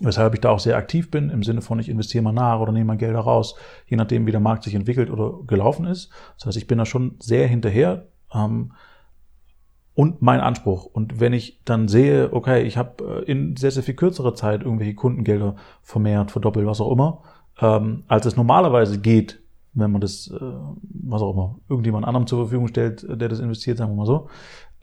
weshalb 0.00 0.34
ich 0.34 0.40
da 0.40 0.50
auch 0.50 0.58
sehr 0.58 0.76
aktiv 0.76 1.10
bin, 1.10 1.30
im 1.30 1.42
Sinne 1.42 1.62
von, 1.62 1.78
ich 1.78 1.88
investiere 1.88 2.24
mal 2.24 2.32
nach 2.32 2.60
oder 2.60 2.72
nehme 2.72 2.86
mal 2.86 2.96
Gelder 2.96 3.20
raus, 3.20 3.54
je 3.86 3.96
nachdem, 3.96 4.26
wie 4.26 4.32
der 4.32 4.40
Markt 4.40 4.64
sich 4.64 4.74
entwickelt 4.74 5.10
oder 5.10 5.40
gelaufen 5.46 5.86
ist. 5.86 6.10
Das 6.36 6.46
heißt, 6.46 6.56
ich 6.56 6.66
bin 6.66 6.78
da 6.78 6.86
schon 6.86 7.16
sehr 7.20 7.46
hinterher. 7.46 8.06
Ähm, 8.34 8.72
und 9.94 10.22
mein 10.22 10.40
Anspruch. 10.40 10.86
Und 10.86 11.20
wenn 11.20 11.32
ich 11.32 11.60
dann 11.64 11.86
sehe, 11.88 12.32
okay, 12.32 12.62
ich 12.62 12.78
habe 12.78 13.22
äh, 13.26 13.30
in 13.30 13.56
sehr, 13.56 13.70
sehr 13.70 13.82
viel 13.82 13.94
kürzerer 13.94 14.34
Zeit 14.34 14.62
irgendwelche 14.62 14.94
Kundengelder 14.94 15.56
vermehrt, 15.82 16.30
verdoppelt, 16.30 16.66
was 16.66 16.80
auch 16.80 16.90
immer, 16.90 17.22
ähm, 17.60 18.04
als 18.08 18.26
es 18.26 18.36
normalerweise 18.36 19.00
geht, 19.00 19.40
wenn 19.74 19.90
man 19.90 20.00
das, 20.00 20.28
äh, 20.28 20.40
was 20.40 21.22
auch 21.22 21.32
immer, 21.32 21.58
irgendjemand 21.68 22.06
anderem 22.06 22.26
zur 22.26 22.44
Verfügung 22.44 22.68
stellt, 22.68 23.06
der 23.08 23.28
das 23.28 23.40
investiert, 23.40 23.78
sagen 23.78 23.92
wir 23.92 23.96
mal 23.96 24.06
so, 24.06 24.28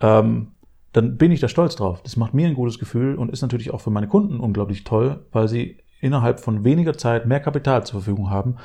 ähm, 0.01 0.51
dann 0.93 1.17
bin 1.17 1.31
ich 1.31 1.39
da 1.39 1.47
stolz 1.47 1.75
drauf. 1.75 2.01
Das 2.01 2.17
macht 2.17 2.33
mir 2.33 2.47
ein 2.47 2.55
gutes 2.55 2.79
Gefühl 2.79 3.15
und 3.15 3.31
ist 3.31 3.41
natürlich 3.41 3.71
auch 3.71 3.81
für 3.81 3.91
meine 3.91 4.07
Kunden 4.07 4.39
unglaublich 4.39 4.83
toll, 4.83 5.25
weil 5.31 5.47
sie 5.47 5.77
innerhalb 6.01 6.39
von 6.39 6.63
weniger 6.63 6.97
Zeit 6.97 7.25
mehr 7.25 7.39
Kapital 7.39 7.85
zur 7.85 8.01
Verfügung 8.01 8.29
haben, 8.29 8.55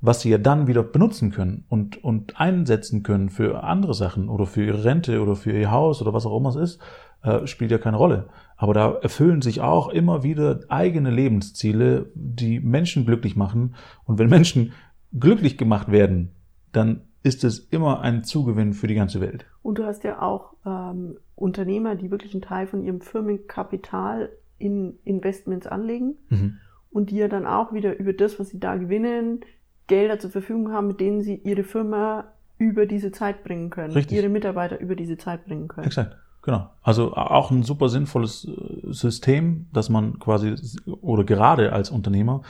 was 0.00 0.20
sie 0.20 0.30
ja 0.30 0.38
dann 0.38 0.66
wieder 0.66 0.82
benutzen 0.82 1.30
können 1.30 1.64
und, 1.68 2.02
und 2.02 2.40
einsetzen 2.40 3.02
können 3.02 3.30
für 3.30 3.64
andere 3.64 3.94
Sachen 3.94 4.28
oder 4.28 4.46
für 4.46 4.64
ihre 4.64 4.84
Rente 4.84 5.20
oder 5.20 5.34
für 5.34 5.52
ihr 5.52 5.70
Haus 5.70 6.00
oder 6.00 6.12
was 6.12 6.26
auch 6.26 6.36
immer 6.36 6.50
es 6.50 6.56
ist, 6.56 6.80
äh, 7.24 7.46
spielt 7.46 7.70
ja 7.70 7.78
keine 7.78 7.96
Rolle. 7.96 8.28
Aber 8.56 8.74
da 8.74 8.92
erfüllen 9.02 9.42
sich 9.42 9.60
auch 9.60 9.88
immer 9.88 10.22
wieder 10.22 10.60
eigene 10.68 11.10
Lebensziele, 11.10 12.10
die 12.14 12.60
Menschen 12.60 13.06
glücklich 13.06 13.34
machen. 13.34 13.74
Und 14.04 14.18
wenn 14.18 14.28
Menschen 14.28 14.72
glücklich 15.18 15.58
gemacht 15.58 15.90
werden, 15.90 16.32
dann 16.72 17.02
ist 17.22 17.42
es 17.42 17.58
immer 17.58 18.00
ein 18.02 18.22
Zugewinn 18.24 18.74
für 18.74 18.86
die 18.86 18.94
ganze 18.94 19.20
Welt. 19.20 19.46
Und 19.62 19.78
du 19.78 19.84
hast 19.84 20.04
ja 20.04 20.20
auch 20.20 20.54
ähm, 20.66 21.16
Unternehmer, 21.34 21.94
die 21.96 22.10
wirklich 22.10 22.34
einen 22.34 22.42
Teil 22.42 22.66
von 22.66 22.84
ihrem 22.84 23.00
Firmenkapital 23.00 24.30
in 24.58 24.98
Investments 25.04 25.66
anlegen 25.66 26.16
mhm. 26.28 26.58
und 26.90 27.10
die 27.10 27.16
ja 27.16 27.28
dann 27.28 27.46
auch 27.46 27.72
wieder 27.72 27.98
über 27.98 28.12
das, 28.12 28.38
was 28.38 28.50
sie 28.50 28.60
da 28.60 28.76
gewinnen, 28.76 29.40
Gelder 29.86 30.18
zur 30.18 30.30
Verfügung 30.30 30.72
haben, 30.72 30.88
mit 30.88 31.00
denen 31.00 31.22
sie 31.22 31.36
ihre 31.36 31.64
Firma 31.64 32.32
über 32.58 32.86
diese 32.86 33.10
Zeit 33.10 33.42
bringen 33.44 33.70
können, 33.70 33.94
Richtig. 33.94 34.16
ihre 34.16 34.28
Mitarbeiter 34.28 34.78
über 34.78 34.94
diese 34.94 35.16
Zeit 35.16 35.44
bringen 35.46 35.68
können. 35.68 35.86
Exakt. 35.86 36.16
Genau. 36.44 36.68
Also 36.82 37.14
auch 37.14 37.50
ein 37.50 37.62
super 37.62 37.88
sinnvolles 37.88 38.46
äh, 38.46 38.92
System, 38.92 39.66
dass 39.72 39.88
man 39.88 40.18
quasi 40.18 40.54
oder 41.00 41.24
gerade 41.24 41.72
als 41.72 41.88
Unternehmer 41.88 42.42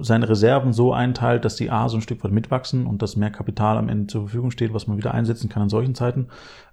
seine 0.00 0.30
Reserven 0.30 0.72
so 0.72 0.94
einteilt, 0.94 1.44
dass 1.44 1.56
die 1.56 1.70
A 1.70 1.90
so 1.90 1.98
ein 1.98 2.00
Stück 2.00 2.24
weit 2.24 2.32
mitwachsen 2.32 2.86
und 2.86 3.02
dass 3.02 3.16
mehr 3.16 3.30
Kapital 3.30 3.76
am 3.76 3.90
Ende 3.90 4.06
zur 4.06 4.22
Verfügung 4.22 4.50
steht, 4.50 4.72
was 4.72 4.86
man 4.86 4.96
wieder 4.96 5.12
einsetzen 5.12 5.50
kann 5.50 5.64
in 5.64 5.68
solchen 5.68 5.94
Zeiten. 5.94 6.28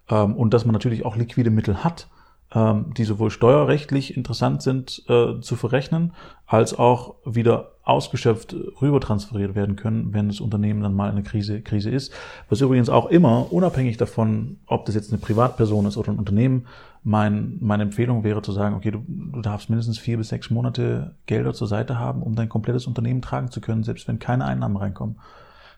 Ähm, 0.09 0.37
und 0.37 0.53
dass 0.53 0.63
man 0.63 0.71
natürlich 0.71 1.05
auch 1.05 1.17
liquide 1.17 1.49
Mittel 1.49 1.83
hat, 1.83 2.07
ähm, 2.53 2.93
die 2.95 3.03
sowohl 3.05 3.31
steuerrechtlich 3.31 4.17
interessant 4.17 4.61
sind 4.61 5.03
äh, 5.07 5.39
zu 5.39 5.55
verrechnen, 5.55 6.13
als 6.45 6.77
auch 6.77 7.15
wieder 7.25 7.71
ausgeschöpft 7.83 8.55
rüber 8.81 8.99
transferiert 8.99 9.55
werden 9.55 9.75
können, 9.75 10.13
wenn 10.13 10.27
das 10.27 10.39
Unternehmen 10.39 10.81
dann 10.81 10.93
mal 10.93 11.09
in 11.09 11.17
einer 11.17 11.23
Krise, 11.23 11.61
Krise 11.61 11.89
ist. 11.89 12.13
Was 12.49 12.61
übrigens 12.61 12.89
auch 12.89 13.07
immer, 13.07 13.51
unabhängig 13.51 13.97
davon, 13.97 14.57
ob 14.67 14.85
das 14.85 14.95
jetzt 14.95 15.11
eine 15.11 15.21
Privatperson 15.21 15.85
ist 15.85 15.97
oder 15.97 16.11
ein 16.11 16.19
Unternehmen, 16.19 16.67
mein, 17.03 17.57
meine 17.61 17.83
Empfehlung 17.83 18.23
wäre 18.23 18.41
zu 18.41 18.51
sagen, 18.51 18.75
okay, 18.75 18.91
du, 18.91 19.03
du 19.07 19.41
darfst 19.41 19.69
mindestens 19.69 19.97
vier 19.97 20.17
bis 20.17 20.29
sechs 20.29 20.51
Monate 20.51 21.15
Gelder 21.25 21.53
zur 21.53 21.67
Seite 21.67 21.97
haben, 21.97 22.21
um 22.21 22.35
dein 22.35 22.49
komplettes 22.49 22.85
Unternehmen 22.85 23.21
tragen 23.21 23.49
zu 23.49 23.61
können, 23.61 23.83
selbst 23.83 24.07
wenn 24.07 24.19
keine 24.19 24.45
Einnahmen 24.45 24.77
reinkommen. 24.77 25.15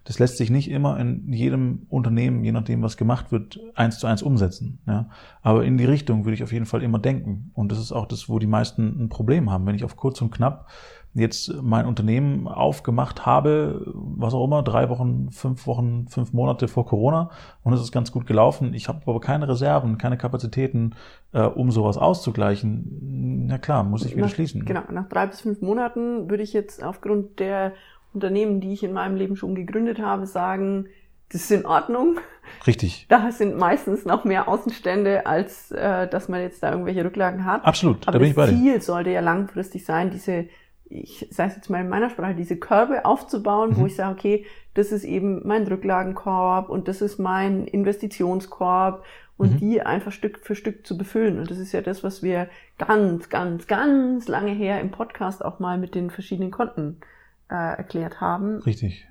Das 0.05 0.19
lässt 0.19 0.37
sich 0.37 0.49
nicht 0.49 0.69
immer 0.69 0.99
in 0.99 1.31
jedem 1.31 1.85
Unternehmen, 1.89 2.43
je 2.43 2.51
nachdem, 2.51 2.81
was 2.81 2.97
gemacht 2.97 3.31
wird, 3.31 3.59
eins 3.75 3.99
zu 3.99 4.07
eins 4.07 4.21
umsetzen. 4.21 4.79
Ja. 4.85 5.09
Aber 5.41 5.63
in 5.63 5.77
die 5.77 5.85
Richtung 5.85 6.25
würde 6.25 6.35
ich 6.35 6.43
auf 6.43 6.51
jeden 6.51 6.65
Fall 6.65 6.83
immer 6.83 6.99
denken. 6.99 7.51
Und 7.53 7.71
das 7.71 7.79
ist 7.79 7.91
auch 7.91 8.05
das, 8.05 8.27
wo 8.27 8.39
die 8.39 8.47
meisten 8.47 9.03
ein 9.03 9.09
Problem 9.09 9.49
haben. 9.49 9.65
Wenn 9.65 9.75
ich 9.75 9.85
auf 9.85 9.95
kurz 9.95 10.21
und 10.21 10.31
knapp 10.31 10.67
jetzt 11.15 11.53
mein 11.61 11.85
Unternehmen 11.85 12.47
aufgemacht 12.47 13.25
habe, 13.25 13.93
was 13.93 14.33
auch 14.33 14.45
immer, 14.45 14.63
drei 14.63 14.89
Wochen, 14.89 15.29
fünf 15.31 15.67
Wochen, 15.67 16.07
fünf 16.07 16.33
Monate 16.33 16.67
vor 16.67 16.85
Corona 16.85 17.29
und 17.63 17.73
es 17.73 17.81
ist 17.81 17.91
ganz 17.91 18.11
gut 18.11 18.25
gelaufen. 18.25 18.73
Ich 18.73 18.87
habe 18.87 19.01
aber 19.05 19.19
keine 19.19 19.47
Reserven, 19.47 19.97
keine 19.97 20.17
Kapazitäten, 20.17 20.95
äh, 21.31 21.43
um 21.43 21.71
sowas 21.71 21.97
auszugleichen. 21.97 23.45
Na 23.47 23.59
klar, 23.59 23.83
muss 23.83 24.05
ich 24.05 24.15
wieder 24.15 24.25
nach, 24.25 24.33
schließen. 24.33 24.65
Genau, 24.65 24.81
nach 24.91 25.07
drei 25.07 25.27
bis 25.27 25.41
fünf 25.41 25.61
Monaten 25.61 26.29
würde 26.29 26.41
ich 26.41 26.53
jetzt 26.53 26.83
aufgrund 26.83 27.39
der 27.39 27.73
Unternehmen, 28.13 28.61
die 28.61 28.73
ich 28.73 28.83
in 28.83 28.93
meinem 28.93 29.15
Leben 29.15 29.35
schon 29.35 29.55
gegründet 29.55 29.99
habe, 29.99 30.25
sagen, 30.27 30.87
das 31.33 31.41
ist 31.41 31.51
in 31.51 31.65
Ordnung. 31.65 32.19
Richtig. 32.67 33.07
Da 33.09 33.31
sind 33.31 33.57
meistens 33.57 34.05
noch 34.05 34.23
mehr 34.23 34.47
Außenstände, 34.47 35.25
als 35.25 35.71
äh, 35.71 36.07
dass 36.07 36.29
man 36.29 36.41
jetzt 36.41 36.61
da 36.61 36.71
irgendwelche 36.71 37.03
Rücklagen 37.03 37.45
hat. 37.45 37.65
Absolut, 37.65 38.07
Aber 38.07 38.13
da 38.13 38.19
bin 38.19 38.29
ich 38.29 38.35
bei 38.35 38.45
dir. 38.45 38.51
Das 38.51 38.61
Ziel 38.61 38.81
sollte 38.81 39.09
ja 39.09 39.21
langfristig 39.21 39.83
sein, 39.83 40.11
diese, 40.11 40.45
ich 40.85 41.27
sage 41.31 41.49
es 41.49 41.55
jetzt 41.55 41.69
mal 41.69 41.81
in 41.81 41.89
meiner 41.89 42.11
Sprache, 42.11 42.35
diese 42.35 42.57
Körbe 42.57 43.05
aufzubauen, 43.05 43.71
mhm. 43.71 43.77
wo 43.77 43.85
ich 43.87 43.95
sage, 43.95 44.13
okay, 44.13 44.45
das 44.75 44.91
ist 44.91 45.05
eben 45.05 45.41
mein 45.47 45.65
Rücklagenkorb 45.65 46.69
und 46.69 46.87
das 46.87 47.01
ist 47.01 47.17
mein 47.17 47.65
Investitionskorb 47.65 49.03
und 49.37 49.53
mhm. 49.53 49.57
die 49.57 49.81
einfach 49.81 50.11
Stück 50.11 50.41
für 50.43 50.55
Stück 50.55 50.85
zu 50.85 50.97
befüllen. 50.97 51.39
Und 51.39 51.49
das 51.49 51.57
ist 51.57 51.71
ja 51.71 51.81
das, 51.81 52.03
was 52.03 52.21
wir 52.21 52.47
ganz, 52.77 53.29
ganz, 53.29 53.65
ganz 53.65 54.27
lange 54.27 54.51
her 54.51 54.79
im 54.81 54.91
Podcast 54.91 55.43
auch 55.43 55.59
mal 55.59 55.79
mit 55.79 55.95
den 55.95 56.11
verschiedenen 56.11 56.51
Konten 56.51 56.99
äh, 57.53 57.77
erklärt 57.77 58.19
haben. 58.19 58.57
Richtig. 58.63 59.07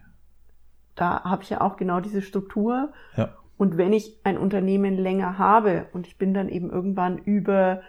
Da 0.97 1.23
habe 1.25 1.45
ich 1.45 1.51
ja 1.51 1.61
auch 1.61 1.77
genau 1.77 2.01
diese 2.01 2.21
Struktur. 2.21 2.93
Ja. 3.17 3.35
Und 3.57 3.79
wenn 3.79 3.93
ich 3.93 4.19
ein 4.25 4.37
Unternehmen 4.37 4.99
länger 4.99 5.39
habe 5.39 5.87
und 5.93 6.07
ich 6.09 6.19
bin 6.19 6.35
dann 6.35 6.49
eben 6.49 6.71
irgendwann 6.71 7.19
über 7.19 7.83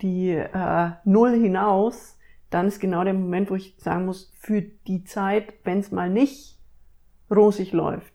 die 0.00 0.30
äh, 0.30 0.90
Null 1.04 1.32
hinaus, 1.32 2.18
dann 2.50 2.66
ist 2.66 2.80
genau 2.80 3.04
der 3.04 3.14
Moment, 3.14 3.50
wo 3.50 3.54
ich 3.54 3.74
sagen 3.78 4.06
muss, 4.06 4.32
für 4.40 4.62
die 4.62 5.04
Zeit, 5.04 5.52
wenn 5.64 5.78
es 5.78 5.92
mal 5.92 6.10
nicht 6.10 6.58
rosig 7.30 7.72
läuft, 7.72 8.11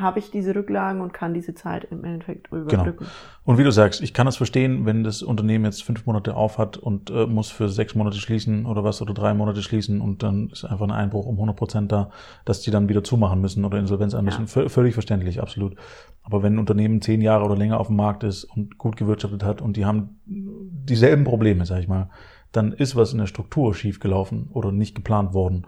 habe 0.00 0.18
ich 0.18 0.30
diese 0.30 0.54
Rücklagen 0.54 1.00
und 1.00 1.12
kann 1.12 1.34
diese 1.34 1.54
Zeit 1.54 1.84
im 1.90 2.04
Endeffekt 2.04 2.48
überbrücken. 2.52 2.98
Genau. 2.98 3.10
Und 3.44 3.58
wie 3.58 3.64
du 3.64 3.70
sagst, 3.70 4.02
ich 4.02 4.12
kann 4.12 4.26
das 4.26 4.36
verstehen, 4.36 4.86
wenn 4.86 5.04
das 5.04 5.22
Unternehmen 5.22 5.64
jetzt 5.64 5.84
fünf 5.84 6.06
Monate 6.06 6.34
auf 6.34 6.58
hat 6.58 6.76
und 6.76 7.10
äh, 7.10 7.26
muss 7.26 7.50
für 7.50 7.68
sechs 7.68 7.94
Monate 7.94 8.18
schließen 8.18 8.66
oder 8.66 8.84
was 8.84 9.02
oder 9.02 9.14
drei 9.14 9.34
Monate 9.34 9.62
schließen 9.62 10.00
und 10.00 10.22
dann 10.22 10.50
ist 10.50 10.64
einfach 10.64 10.86
ein 10.86 10.92
Einbruch 10.92 11.26
um 11.26 11.36
100 11.36 11.56
Prozent 11.56 11.92
da, 11.92 12.10
dass 12.44 12.60
die 12.60 12.70
dann 12.70 12.88
wieder 12.88 13.04
zumachen 13.04 13.40
müssen 13.40 13.64
oder 13.64 13.78
Insolvenz 13.78 14.14
anmischen. 14.14 14.46
Ja. 14.46 14.68
Völlig 14.68 14.94
verständlich, 14.94 15.40
absolut. 15.40 15.76
Aber 16.22 16.42
wenn 16.42 16.54
ein 16.54 16.58
Unternehmen 16.58 17.00
zehn 17.00 17.20
Jahre 17.20 17.44
oder 17.44 17.56
länger 17.56 17.78
auf 17.78 17.86
dem 17.86 17.96
Markt 17.96 18.24
ist 18.24 18.44
und 18.44 18.78
gut 18.78 18.96
gewirtschaftet 18.96 19.44
hat 19.44 19.62
und 19.62 19.76
die 19.76 19.84
haben 19.84 20.20
dieselben 20.24 21.24
Probleme, 21.24 21.66
sag 21.66 21.80
ich 21.80 21.88
mal, 21.88 22.10
dann 22.52 22.72
ist 22.72 22.96
was 22.96 23.12
in 23.12 23.18
der 23.18 23.26
Struktur 23.26 23.74
schiefgelaufen 23.74 24.48
oder 24.52 24.72
nicht 24.72 24.94
geplant 24.94 25.34
worden. 25.34 25.66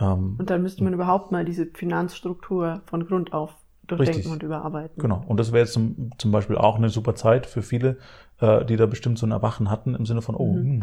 Ähm, 0.00 0.36
und 0.38 0.50
dann 0.50 0.62
müsste 0.62 0.84
man 0.84 0.92
überhaupt 0.92 1.32
mal 1.32 1.44
diese 1.44 1.66
Finanzstruktur 1.66 2.82
von 2.86 3.06
Grund 3.06 3.32
auf 3.32 3.54
durchdenken 3.88 4.16
Richtig. 4.16 4.32
und 4.32 4.42
überarbeiten. 4.42 5.00
Genau. 5.00 5.24
Und 5.26 5.38
das 5.40 5.52
wäre 5.52 5.64
jetzt 5.64 5.72
zum, 5.72 6.12
zum 6.18 6.30
Beispiel 6.30 6.56
auch 6.56 6.76
eine 6.76 6.88
super 6.88 7.14
Zeit 7.14 7.46
für 7.46 7.62
viele, 7.62 7.98
äh, 8.40 8.64
die 8.64 8.76
da 8.76 8.86
bestimmt 8.86 9.18
so 9.18 9.26
ein 9.26 9.32
Erwachen 9.32 9.70
hatten 9.70 9.94
im 9.94 10.06
Sinne 10.06 10.22
von, 10.22 10.34
oh, 10.34 10.52
mhm. 10.52 10.82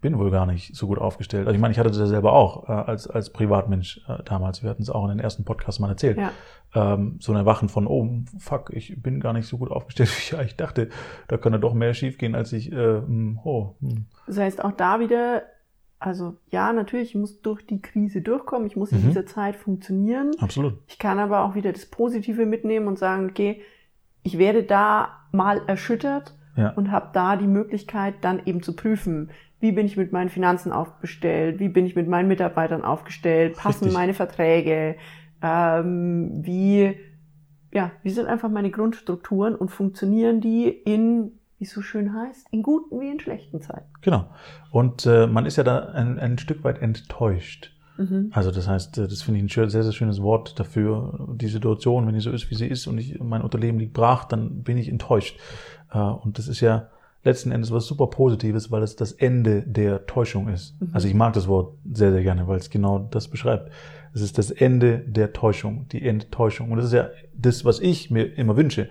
bin 0.00 0.18
wohl 0.18 0.30
gar 0.30 0.44
nicht 0.44 0.76
so 0.76 0.86
gut 0.86 0.98
aufgestellt. 0.98 1.46
Also 1.46 1.54
ich 1.54 1.60
meine, 1.60 1.72
ich 1.72 1.78
hatte 1.78 1.88
das 1.88 1.98
ja 1.98 2.06
selber 2.06 2.34
auch 2.34 2.68
äh, 2.68 2.72
als, 2.72 3.08
als 3.08 3.30
Privatmensch 3.30 4.02
äh, 4.06 4.22
damals. 4.24 4.62
Wir 4.62 4.68
hatten 4.68 4.82
es 4.82 4.90
auch 4.90 5.04
in 5.04 5.08
den 5.08 5.18
ersten 5.18 5.44
Podcasts 5.44 5.80
mal 5.80 5.88
erzählt. 5.88 6.18
Ja. 6.18 6.30
Ähm, 6.74 7.16
so 7.20 7.32
ein 7.32 7.38
Erwachen 7.38 7.70
von, 7.70 7.86
oh, 7.86 8.10
fuck, 8.38 8.70
ich 8.74 9.00
bin 9.02 9.18
gar 9.18 9.32
nicht 9.32 9.48
so 9.48 9.56
gut 9.56 9.70
aufgestellt, 9.70 10.10
wie 10.16 10.34
ich 10.34 10.38
eigentlich 10.38 10.56
dachte. 10.56 10.90
Da 11.26 11.38
kann 11.38 11.54
ja 11.54 11.58
doch 11.58 11.72
mehr 11.72 11.94
schiefgehen, 11.94 12.34
als 12.34 12.52
ich, 12.52 12.70
äh, 12.70 12.76
hm, 12.76 13.40
oh. 13.44 13.76
Hm. 13.80 14.04
Das 14.26 14.36
heißt, 14.36 14.62
auch 14.62 14.72
da 14.72 15.00
wieder 15.00 15.44
also 16.04 16.36
ja, 16.50 16.72
natürlich, 16.72 17.10
ich 17.10 17.14
muss 17.14 17.40
durch 17.40 17.66
die 17.66 17.80
Krise 17.80 18.20
durchkommen, 18.20 18.66
ich 18.66 18.76
muss 18.76 18.92
in 18.92 19.02
mhm. 19.02 19.08
dieser 19.08 19.24
Zeit 19.24 19.56
funktionieren. 19.56 20.32
Absolut. 20.38 20.74
Ich 20.86 20.98
kann 20.98 21.18
aber 21.18 21.44
auch 21.44 21.54
wieder 21.54 21.72
das 21.72 21.86
Positive 21.86 22.44
mitnehmen 22.44 22.88
und 22.88 22.98
sagen, 22.98 23.30
okay, 23.30 23.62
ich 24.22 24.36
werde 24.36 24.64
da 24.64 25.08
mal 25.32 25.62
erschüttert 25.66 26.34
ja. 26.56 26.70
und 26.70 26.90
habe 26.90 27.08
da 27.14 27.36
die 27.36 27.46
Möglichkeit, 27.46 28.16
dann 28.20 28.42
eben 28.44 28.62
zu 28.62 28.76
prüfen, 28.76 29.30
wie 29.60 29.72
bin 29.72 29.86
ich 29.86 29.96
mit 29.96 30.12
meinen 30.12 30.28
Finanzen 30.28 30.72
aufgestellt, 30.72 31.58
wie 31.58 31.68
bin 31.68 31.86
ich 31.86 31.96
mit 31.96 32.06
meinen 32.06 32.28
Mitarbeitern 32.28 32.84
aufgestellt, 32.84 33.56
passen 33.56 33.84
Richtig. 33.84 33.98
meine 33.98 34.12
Verträge, 34.12 34.96
ähm, 35.42 36.44
wie, 36.44 36.96
ja, 37.72 37.92
wie 38.02 38.10
sind 38.10 38.26
einfach 38.26 38.50
meine 38.50 38.70
Grundstrukturen 38.70 39.54
und 39.54 39.70
funktionieren 39.70 40.42
die 40.42 40.68
in 40.68 41.38
wie 41.58 41.64
es 41.64 41.72
so 41.72 41.82
schön 41.82 42.14
heißt, 42.14 42.48
in 42.50 42.62
guten 42.62 43.00
wie 43.00 43.10
in 43.10 43.20
schlechten 43.20 43.60
Zeiten. 43.60 43.86
Genau. 44.00 44.26
Und 44.70 45.06
äh, 45.06 45.26
man 45.26 45.46
ist 45.46 45.56
ja 45.56 45.64
da 45.64 45.86
ein, 45.90 46.18
ein 46.18 46.38
Stück 46.38 46.64
weit 46.64 46.80
enttäuscht. 46.80 47.70
Mhm. 47.96 48.30
Also 48.32 48.50
das 48.50 48.66
heißt, 48.66 48.98
äh, 48.98 49.08
das 49.08 49.22
finde 49.22 49.40
ich 49.40 49.44
ein 49.44 49.70
sehr, 49.70 49.82
sehr 49.82 49.92
schönes 49.92 50.20
Wort 50.22 50.58
dafür. 50.58 51.28
Die 51.34 51.48
Situation, 51.48 52.06
wenn 52.06 52.14
die 52.14 52.20
so 52.20 52.30
ist, 52.30 52.50
wie 52.50 52.54
sie 52.54 52.66
ist 52.66 52.86
und 52.86 52.98
ich, 52.98 53.20
mein 53.20 53.42
Unterleben 53.42 53.78
liegt 53.78 53.92
brach, 53.92 54.24
dann 54.24 54.62
bin 54.62 54.76
ich 54.78 54.88
enttäuscht. 54.88 55.38
Äh, 55.92 55.98
und 55.98 56.38
das 56.38 56.48
ist 56.48 56.60
ja 56.60 56.88
letzten 57.22 57.52
Endes 57.52 57.72
was 57.72 57.86
super 57.86 58.08
Positives, 58.08 58.70
weil 58.70 58.82
es 58.82 58.96
das 58.96 59.12
Ende 59.12 59.62
der 59.62 60.06
Täuschung 60.06 60.48
ist. 60.48 60.80
Mhm. 60.80 60.90
Also 60.92 61.08
ich 61.08 61.14
mag 61.14 61.32
das 61.32 61.48
Wort 61.48 61.76
sehr, 61.90 62.12
sehr 62.12 62.22
gerne, 62.22 62.46
weil 62.48 62.58
es 62.58 62.70
genau 62.70 62.98
das 62.98 63.28
beschreibt. 63.28 63.70
Es 64.12 64.20
ist 64.20 64.38
das 64.38 64.50
Ende 64.50 64.98
der 64.98 65.32
Täuschung, 65.32 65.86
die 65.88 66.06
Enttäuschung. 66.06 66.70
Und 66.70 66.78
das 66.78 66.86
ist 66.86 66.92
ja 66.92 67.08
das, 67.36 67.64
was 67.64 67.80
ich 67.80 68.10
mir 68.10 68.24
immer 68.36 68.56
wünsche, 68.56 68.88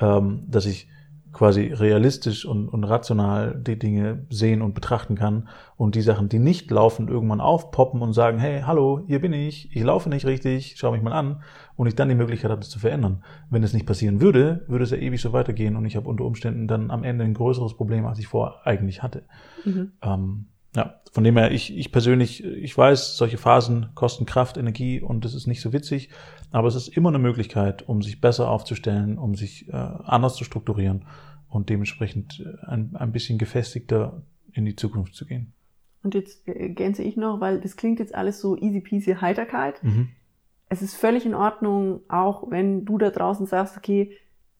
ähm, 0.00 0.44
dass 0.48 0.66
ich 0.66 0.88
quasi 1.36 1.66
realistisch 1.66 2.46
und, 2.46 2.66
und 2.66 2.84
rational 2.84 3.54
die 3.60 3.78
Dinge 3.78 4.24
sehen 4.30 4.62
und 4.62 4.72
betrachten 4.72 5.16
kann 5.16 5.48
und 5.76 5.94
die 5.94 6.00
Sachen, 6.00 6.30
die 6.30 6.38
nicht 6.38 6.70
laufen, 6.70 7.08
irgendwann 7.08 7.42
aufpoppen 7.42 8.00
und 8.00 8.14
sagen, 8.14 8.38
hey, 8.38 8.62
hallo, 8.62 9.02
hier 9.06 9.20
bin 9.20 9.34
ich, 9.34 9.68
ich 9.76 9.82
laufe 9.82 10.08
nicht 10.08 10.24
richtig, 10.24 10.76
schau 10.78 10.92
mich 10.92 11.02
mal 11.02 11.12
an 11.12 11.42
und 11.76 11.88
ich 11.88 11.94
dann 11.94 12.08
die 12.08 12.14
Möglichkeit 12.14 12.50
habe, 12.50 12.60
das 12.60 12.70
zu 12.70 12.78
verändern. 12.78 13.22
Wenn 13.50 13.62
es 13.62 13.74
nicht 13.74 13.84
passieren 13.84 14.22
würde, 14.22 14.64
würde 14.66 14.84
es 14.84 14.92
ja 14.92 14.96
ewig 14.96 15.20
so 15.20 15.34
weitergehen 15.34 15.76
und 15.76 15.84
ich 15.84 15.94
habe 15.96 16.08
unter 16.08 16.24
Umständen 16.24 16.68
dann 16.68 16.90
am 16.90 17.04
Ende 17.04 17.26
ein 17.26 17.34
größeres 17.34 17.76
Problem, 17.76 18.06
als 18.06 18.18
ich 18.18 18.28
vorher 18.28 18.66
eigentlich 18.66 19.02
hatte. 19.02 19.24
Mhm. 19.66 19.92
Ähm, 20.00 20.46
ja, 20.76 21.00
von 21.10 21.24
dem 21.24 21.38
her, 21.38 21.50
ich, 21.52 21.74
ich 21.74 21.90
persönlich, 21.90 22.44
ich 22.44 22.76
weiß, 22.76 23.16
solche 23.16 23.38
Phasen 23.38 23.88
kosten 23.94 24.26
Kraft, 24.26 24.58
Energie 24.58 25.00
und 25.00 25.24
das 25.24 25.34
ist 25.34 25.46
nicht 25.46 25.62
so 25.62 25.72
witzig, 25.72 26.10
aber 26.50 26.68
es 26.68 26.74
ist 26.74 26.88
immer 26.88 27.08
eine 27.08 27.18
Möglichkeit, 27.18 27.88
um 27.88 28.02
sich 28.02 28.20
besser 28.20 28.50
aufzustellen, 28.50 29.16
um 29.16 29.34
sich 29.34 29.68
äh, 29.68 29.72
anders 29.72 30.36
zu 30.36 30.44
strukturieren 30.44 31.06
und 31.48 31.70
dementsprechend 31.70 32.40
äh, 32.40 32.66
ein, 32.66 32.94
ein 32.94 33.10
bisschen 33.10 33.38
gefestigter 33.38 34.22
in 34.52 34.66
die 34.66 34.76
Zukunft 34.76 35.14
zu 35.14 35.24
gehen. 35.24 35.54
und 36.02 36.14
jetzt 36.14 36.46
ergänze 36.46 37.02
ich 37.02 37.16
noch, 37.16 37.40
weil 37.40 37.58
das 37.58 37.76
klingt 37.76 37.98
jetzt 37.98 38.14
alles 38.14 38.38
so 38.38 38.54
easy 38.56 38.80
peasy 38.80 39.14
Heiterkeit. 39.14 39.82
Mhm. 39.82 40.10
Es 40.68 40.82
ist 40.82 40.94
völlig 40.94 41.24
in 41.24 41.34
Ordnung, 41.34 42.00
auch 42.08 42.50
wenn 42.50 42.84
du 42.84 42.98
da 42.98 43.08
draußen 43.08 43.46
sagst, 43.46 43.78
okay, 43.78 44.12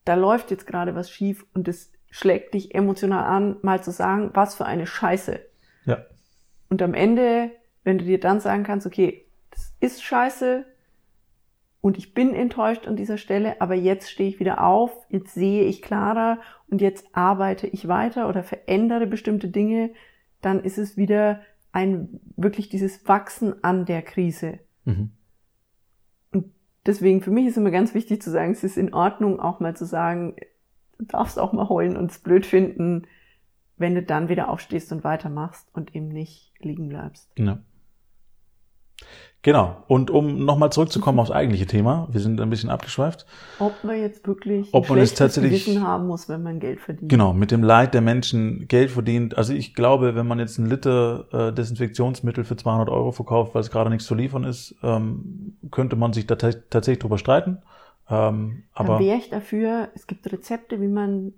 da 0.06 0.14
läuft 0.14 0.50
jetzt 0.50 0.66
gerade 0.66 0.94
was 0.94 1.10
schief 1.10 1.44
und 1.52 1.68
es 1.68 1.92
schlägt 2.10 2.54
dich 2.54 2.74
emotional 2.74 3.24
an, 3.24 3.56
mal 3.60 3.82
zu 3.82 3.90
sagen, 3.90 4.30
was 4.32 4.54
für 4.54 4.64
eine 4.64 4.86
Scheiße. 4.86 5.40
Ja. 5.86 6.04
Und 6.68 6.82
am 6.82 6.94
Ende, 6.94 7.50
wenn 7.84 7.98
du 7.98 8.04
dir 8.04 8.20
dann 8.20 8.40
sagen 8.40 8.64
kannst, 8.64 8.86
okay, 8.86 9.24
das 9.50 9.74
ist 9.80 10.02
scheiße 10.02 10.66
und 11.80 11.96
ich 11.96 12.14
bin 12.14 12.34
enttäuscht 12.34 12.86
an 12.86 12.96
dieser 12.96 13.16
Stelle, 13.16 13.60
aber 13.60 13.74
jetzt 13.74 14.10
stehe 14.10 14.28
ich 14.28 14.40
wieder 14.40 14.64
auf, 14.64 14.90
jetzt 15.08 15.34
sehe 15.34 15.64
ich 15.64 15.82
klarer 15.82 16.40
und 16.68 16.80
jetzt 16.80 17.06
arbeite 17.12 17.68
ich 17.68 17.88
weiter 17.88 18.28
oder 18.28 18.42
verändere 18.42 19.06
bestimmte 19.06 19.48
Dinge, 19.48 19.90
dann 20.42 20.62
ist 20.62 20.78
es 20.78 20.96
wieder 20.96 21.40
ein 21.72 22.20
wirklich 22.36 22.68
dieses 22.68 23.06
Wachsen 23.06 23.62
an 23.62 23.84
der 23.84 24.02
Krise. 24.02 24.58
Mhm. 24.84 25.10
Und 26.32 26.46
deswegen 26.84 27.22
für 27.22 27.30
mich 27.30 27.46
ist 27.46 27.56
immer 27.56 27.70
ganz 27.70 27.94
wichtig 27.94 28.20
zu 28.20 28.30
sagen, 28.30 28.52
es 28.52 28.64
ist 28.64 28.76
in 28.76 28.92
Ordnung, 28.92 29.38
auch 29.38 29.60
mal 29.60 29.76
zu 29.76 29.84
sagen, 29.84 30.36
du 30.98 31.04
darfst 31.04 31.38
auch 31.38 31.52
mal 31.52 31.68
heulen 31.68 31.96
und 31.96 32.10
es 32.10 32.18
blöd 32.18 32.46
finden, 32.46 33.06
wenn 33.76 33.94
du 33.94 34.02
dann 34.02 34.28
wieder 34.28 34.48
aufstehst 34.48 34.92
und 34.92 35.04
weitermachst 35.04 35.68
und 35.74 35.94
eben 35.94 36.08
nicht 36.08 36.52
liegen 36.60 36.88
bleibst. 36.88 37.30
Ja. 37.36 37.58
Genau. 39.42 39.76
Und 39.86 40.10
um 40.10 40.44
nochmal 40.44 40.72
zurückzukommen 40.72 41.20
aufs 41.20 41.30
eigentliche 41.30 41.66
Thema, 41.66 42.08
wir 42.10 42.20
sind 42.20 42.40
ein 42.40 42.50
bisschen 42.50 42.68
abgeschweift. 42.68 43.26
Ob 43.60 43.84
man 43.84 44.00
jetzt 44.00 44.26
wirklich 44.26 44.70
Ob 44.72 44.88
man 44.88 44.98
es 44.98 45.14
tatsächlich 45.14 45.66
Gewissen 45.66 45.86
haben 45.86 46.08
muss, 46.08 46.28
wenn 46.28 46.42
man 46.42 46.58
Geld 46.58 46.80
verdient. 46.80 47.08
Genau, 47.08 47.32
mit 47.32 47.52
dem 47.52 47.62
Leid 47.62 47.94
der 47.94 48.00
Menschen 48.00 48.66
Geld 48.66 48.90
verdient. 48.90 49.36
Also 49.36 49.52
ich 49.52 49.74
glaube, 49.74 50.16
wenn 50.16 50.26
man 50.26 50.40
jetzt 50.40 50.58
einen 50.58 50.68
Liter 50.68 51.28
äh, 51.32 51.52
Desinfektionsmittel 51.52 52.42
für 52.42 52.56
200 52.56 52.88
Euro 52.88 53.12
verkauft, 53.12 53.54
weil 53.54 53.60
es 53.60 53.70
gerade 53.70 53.88
nichts 53.88 54.06
zu 54.06 54.16
liefern 54.16 54.42
ist, 54.42 54.74
ähm, 54.82 55.56
könnte 55.70 55.94
man 55.94 56.12
sich 56.12 56.26
da 56.26 56.34
tatsächlich 56.34 56.98
drüber 56.98 57.18
streiten. 57.18 57.58
Ähm, 58.10 58.64
aber 58.72 58.94
da 58.94 59.00
wäre 59.00 59.18
ich 59.18 59.30
dafür, 59.30 59.90
es 59.94 60.08
gibt 60.08 60.30
Rezepte, 60.32 60.80
wie 60.80 60.88
man 60.88 61.34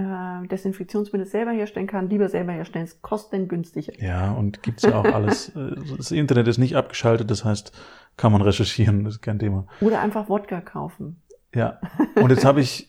äh, 0.00 0.48
Desinfektionsmittel 0.48 1.26
selber 1.26 1.50
herstellen 1.50 1.86
kann, 1.86 2.08
lieber 2.08 2.28
selber 2.28 2.52
herstellen. 2.52 2.84
Es 2.84 3.02
kostet 3.02 3.48
günstiger. 3.48 3.92
Ja, 4.02 4.32
und 4.32 4.62
gibt's 4.62 4.82
ja 4.82 4.98
auch 4.98 5.04
alles. 5.04 5.52
Äh, 5.60 5.74
das 5.96 6.12
Internet 6.12 6.46
ist 6.46 6.58
nicht 6.58 6.76
abgeschaltet, 6.76 7.30
das 7.30 7.44
heißt, 7.44 7.72
kann 8.16 8.30
man 8.30 8.40
recherchieren, 8.40 9.04
das 9.04 9.14
ist 9.14 9.22
kein 9.22 9.38
Thema. 9.38 9.66
Oder 9.80 10.00
einfach 10.00 10.28
Wodka 10.28 10.60
kaufen. 10.60 11.20
Ja, 11.54 11.80
und 12.14 12.30
jetzt 12.30 12.44
habe 12.44 12.60
ich 12.60 12.88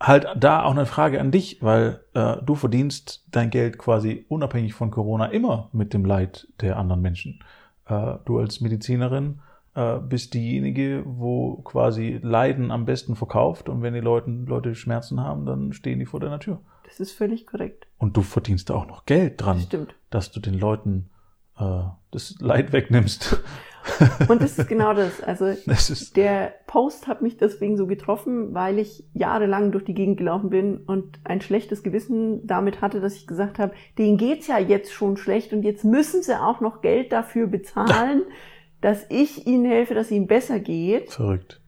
halt 0.00 0.26
da 0.36 0.62
auch 0.62 0.70
eine 0.70 0.86
Frage 0.86 1.20
an 1.20 1.30
dich, 1.30 1.62
weil 1.62 2.00
äh, 2.14 2.36
du 2.42 2.54
verdienst 2.54 3.26
dein 3.30 3.50
Geld 3.50 3.78
quasi 3.78 4.24
unabhängig 4.28 4.72
von 4.72 4.90
Corona 4.90 5.26
immer 5.26 5.68
mit 5.72 5.92
dem 5.92 6.04
Leid 6.04 6.48
der 6.60 6.78
anderen 6.78 7.02
Menschen. 7.02 7.40
Äh, 7.86 8.14
du 8.24 8.38
als 8.38 8.60
Medizinerin 8.60 9.40
äh, 9.74 9.98
bist 9.98 10.34
diejenige, 10.34 11.02
wo 11.06 11.56
quasi 11.62 12.18
Leiden 12.22 12.70
am 12.70 12.84
besten 12.84 13.16
verkauft 13.16 13.68
und 13.68 13.82
wenn 13.82 13.94
die 13.94 14.00
Leute, 14.00 14.30
Leute 14.30 14.74
Schmerzen 14.74 15.20
haben, 15.20 15.46
dann 15.46 15.72
stehen 15.72 15.98
die 15.98 16.06
vor 16.06 16.20
deiner 16.20 16.40
Tür. 16.40 16.60
Das 16.84 17.00
ist 17.00 17.12
völlig 17.12 17.46
korrekt. 17.46 17.86
Und 17.98 18.16
du 18.16 18.22
verdienst 18.22 18.70
da 18.70 18.74
auch 18.74 18.86
noch 18.86 19.04
Geld 19.06 19.40
dran, 19.40 19.56
Das 19.58 19.66
stimmt. 19.66 19.94
dass 20.10 20.32
du 20.32 20.40
den 20.40 20.54
Leuten 20.54 21.10
äh, 21.58 21.82
das 22.10 22.36
Leid 22.40 22.72
wegnimmst. 22.72 23.40
Und 24.28 24.42
das 24.42 24.58
ist 24.58 24.68
genau 24.68 24.92
das. 24.92 25.22
Also 25.22 25.54
Das 25.66 26.12
der 26.12 26.52
Post 26.66 27.06
hat 27.06 27.22
mich 27.22 27.36
deswegen 27.38 27.76
so 27.76 27.86
getroffen, 27.86 28.52
weil 28.54 28.78
ich 28.78 29.04
jahrelang 29.14 29.72
durch 29.72 29.84
die 29.84 29.94
Gegend 29.94 30.18
gelaufen 30.18 30.50
bin 30.50 30.78
und 30.78 31.20
ein 31.24 31.40
schlechtes 31.40 31.82
Gewissen 31.82 32.46
damit 32.46 32.80
hatte, 32.82 33.00
dass 33.00 33.14
ich 33.16 33.26
gesagt 33.26 33.58
habe, 33.58 33.72
denen 33.96 34.18
geht's 34.18 34.46
ja 34.46 34.58
jetzt 34.58 34.92
schon 34.92 35.16
schlecht 35.16 35.52
und 35.52 35.62
jetzt 35.62 35.84
müssen 35.84 36.22
sie 36.22 36.38
auch 36.38 36.60
noch 36.60 36.82
Geld 36.82 37.12
dafür 37.12 37.46
bezahlen, 37.46 38.22
dass 38.80 39.06
ich 39.10 39.46
ihnen 39.46 39.64
helfe, 39.64 39.94
dass 39.94 40.06
es 40.06 40.12
ihnen 40.12 40.26
besser 40.26 40.60
geht. 40.60 41.12
verrückt. 41.12 41.60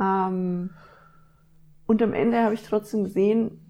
Ähm, 0.00 0.70
und 1.86 2.02
am 2.02 2.12
Ende 2.12 2.42
habe 2.42 2.54
ich 2.54 2.62
trotzdem 2.62 3.04
gesehen, 3.04 3.60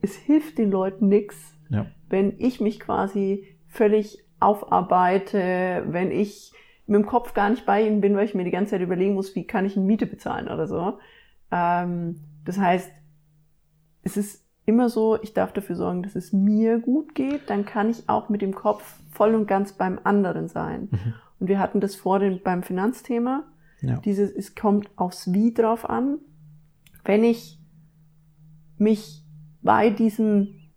es 0.00 0.14
hilft 0.16 0.58
den 0.58 0.70
Leuten 0.70 1.08
nichts, 1.08 1.36
Ja. 1.68 1.86
wenn 2.08 2.34
ich 2.38 2.60
mich 2.60 2.80
quasi 2.80 3.46
völlig 3.68 4.24
aufarbeite, 4.40 5.84
wenn 5.88 6.10
ich 6.10 6.52
mit 6.86 6.96
dem 7.00 7.06
Kopf 7.06 7.32
gar 7.34 7.48
nicht 7.50 7.64
bei 7.64 7.86
ihnen 7.86 8.00
bin, 8.00 8.16
weil 8.16 8.24
ich 8.24 8.34
mir 8.34 8.44
die 8.44 8.50
ganze 8.50 8.72
Zeit 8.72 8.80
überlegen 8.80 9.14
muss, 9.14 9.34
wie 9.36 9.46
kann 9.46 9.64
ich 9.64 9.76
eine 9.76 9.86
Miete 9.86 10.06
bezahlen 10.06 10.48
oder 10.48 10.66
so. 10.66 10.98
Ähm, 11.50 12.20
das 12.44 12.58
heißt, 12.58 12.90
es 14.02 14.16
ist 14.16 14.44
immer 14.66 14.88
so, 14.88 15.20
ich 15.22 15.32
darf 15.32 15.52
dafür 15.52 15.76
sorgen, 15.76 16.02
dass 16.02 16.16
es 16.16 16.32
mir 16.32 16.78
gut 16.80 17.14
geht, 17.14 17.48
dann 17.50 17.64
kann 17.64 17.88
ich 17.88 18.08
auch 18.08 18.28
mit 18.28 18.42
dem 18.42 18.54
Kopf 18.54 18.98
voll 19.12 19.34
und 19.34 19.46
ganz 19.46 19.72
beim 19.74 20.00
anderen 20.02 20.48
sein. 20.48 20.88
Mhm. 20.90 21.14
Und 21.42 21.48
wir 21.48 21.58
hatten 21.58 21.80
das 21.80 21.96
vorhin 21.96 22.40
beim 22.44 22.62
Finanzthema. 22.62 23.42
Ja. 23.80 23.98
Dieses, 23.98 24.30
es 24.30 24.54
kommt 24.54 24.88
aufs 24.94 25.32
Wie 25.32 25.52
drauf 25.52 25.90
an. 25.90 26.20
Wenn 27.04 27.24
ich 27.24 27.58
mich 28.78 29.26
bei 29.60 29.90
diesem 29.90 30.70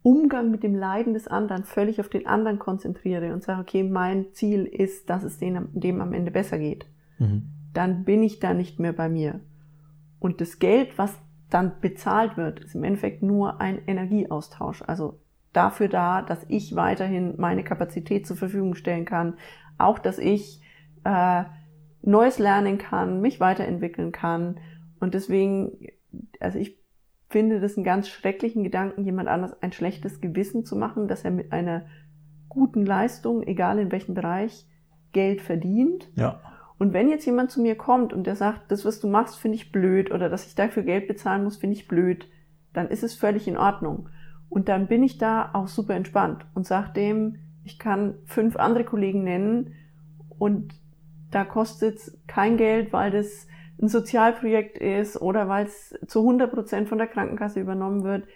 Umgang 0.00 0.50
mit 0.50 0.62
dem 0.62 0.74
Leiden 0.74 1.12
des 1.12 1.28
anderen 1.28 1.64
völlig 1.64 2.00
auf 2.00 2.08
den 2.08 2.26
anderen 2.26 2.58
konzentriere 2.58 3.34
und 3.34 3.42
sage, 3.42 3.60
okay, 3.60 3.82
mein 3.82 4.32
Ziel 4.32 4.64
ist, 4.64 5.10
dass 5.10 5.24
es 5.24 5.36
dem, 5.36 5.68
dem 5.74 6.00
am 6.00 6.14
Ende 6.14 6.30
besser 6.30 6.58
geht, 6.58 6.86
Mhm. 7.18 7.50
dann 7.74 8.04
bin 8.04 8.22
ich 8.22 8.40
da 8.40 8.54
nicht 8.54 8.80
mehr 8.80 8.94
bei 8.94 9.10
mir. 9.10 9.40
Und 10.20 10.40
das 10.40 10.58
Geld, 10.58 10.96
was 10.96 11.14
dann 11.50 11.72
bezahlt 11.82 12.38
wird, 12.38 12.60
ist 12.60 12.74
im 12.74 12.82
Endeffekt 12.82 13.22
nur 13.22 13.60
ein 13.60 13.78
Energieaustausch. 13.86 14.80
Also 14.86 15.20
dafür 15.52 15.88
da, 15.88 16.22
dass 16.22 16.44
ich 16.48 16.76
weiterhin 16.76 17.34
meine 17.38 17.64
Kapazität 17.64 18.26
zur 18.26 18.36
Verfügung 18.36 18.74
stellen 18.74 19.04
kann, 19.04 19.34
auch 19.78 19.98
dass 19.98 20.18
ich 20.18 20.60
äh, 21.04 21.44
Neues 22.02 22.38
lernen 22.38 22.78
kann, 22.78 23.20
mich 23.20 23.40
weiterentwickeln 23.40 24.12
kann. 24.12 24.60
Und 24.98 25.14
deswegen, 25.14 25.78
also 26.40 26.58
ich 26.58 26.78
finde 27.28 27.60
das 27.60 27.76
einen 27.76 27.84
ganz 27.84 28.08
schrecklichen 28.08 28.64
Gedanken, 28.64 29.04
jemand 29.04 29.28
anders 29.28 29.60
ein 29.62 29.72
schlechtes 29.72 30.20
Gewissen 30.20 30.64
zu 30.64 30.76
machen, 30.76 31.08
dass 31.08 31.24
er 31.24 31.30
mit 31.30 31.52
einer 31.52 31.86
guten 32.48 32.84
Leistung, 32.84 33.42
egal 33.42 33.78
in 33.78 33.90
welchem 33.92 34.14
Bereich, 34.14 34.66
Geld 35.12 35.40
verdient. 35.40 36.10
Ja. 36.16 36.40
Und 36.78 36.92
wenn 36.92 37.08
jetzt 37.08 37.24
jemand 37.26 37.50
zu 37.50 37.62
mir 37.62 37.76
kommt 37.76 38.12
und 38.12 38.26
der 38.26 38.36
sagt, 38.36 38.70
das, 38.70 38.84
was 38.84 39.00
du 39.00 39.08
machst, 39.08 39.36
finde 39.36 39.56
ich 39.56 39.72
blöd 39.72 40.10
oder 40.10 40.28
dass 40.28 40.46
ich 40.46 40.54
dafür 40.54 40.82
Geld 40.82 41.06
bezahlen 41.08 41.44
muss, 41.44 41.56
finde 41.56 41.76
ich 41.76 41.88
blöd, 41.88 42.26
dann 42.72 42.88
ist 42.88 43.02
es 43.02 43.14
völlig 43.14 43.46
in 43.46 43.56
Ordnung. 43.56 44.08
Und 44.52 44.68
dann 44.68 44.86
bin 44.86 45.02
ich 45.02 45.16
da 45.16 45.48
auch 45.54 45.66
super 45.66 45.94
entspannt 45.94 46.44
und 46.54 46.66
sage 46.66 46.92
dem, 46.92 47.38
ich 47.64 47.78
kann 47.78 48.16
fünf 48.26 48.56
andere 48.56 48.84
Kollegen 48.84 49.24
nennen 49.24 49.72
und 50.28 50.74
da 51.30 51.46
kostet 51.46 51.96
es 51.96 52.18
kein 52.26 52.58
Geld, 52.58 52.92
weil 52.92 53.10
das 53.10 53.46
ein 53.80 53.88
Sozialprojekt 53.88 54.76
ist 54.76 55.16
oder 55.16 55.48
weil 55.48 55.64
es 55.64 55.98
zu 56.06 56.20
100 56.20 56.52
Prozent 56.52 56.88
von 56.90 56.98
der 56.98 57.06
Krankenkasse 57.06 57.60
übernommen 57.60 58.04
wird. 58.04 58.26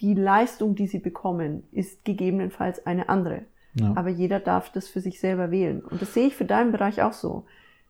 Die 0.00 0.14
Leistung, 0.14 0.76
die 0.76 0.86
sie 0.86 1.00
bekommen, 1.00 1.64
ist 1.72 2.04
gegebenenfalls 2.04 2.86
eine 2.86 3.08
andere. 3.08 3.42
ja. 3.74 3.92
Aber 3.96 4.08
jeder 4.08 4.38
darf 4.38 4.70
das 4.70 4.86
für 4.86 5.00
sich 5.00 5.18
selber 5.18 5.50
wählen. 5.50 5.80
Und 5.80 6.00
das 6.00 6.14
sehe 6.14 6.28
ich 6.28 6.36
für 6.36 6.44
deinen 6.44 6.70
Bereich 6.70 7.02
auch 7.02 7.12
so. 7.12 7.44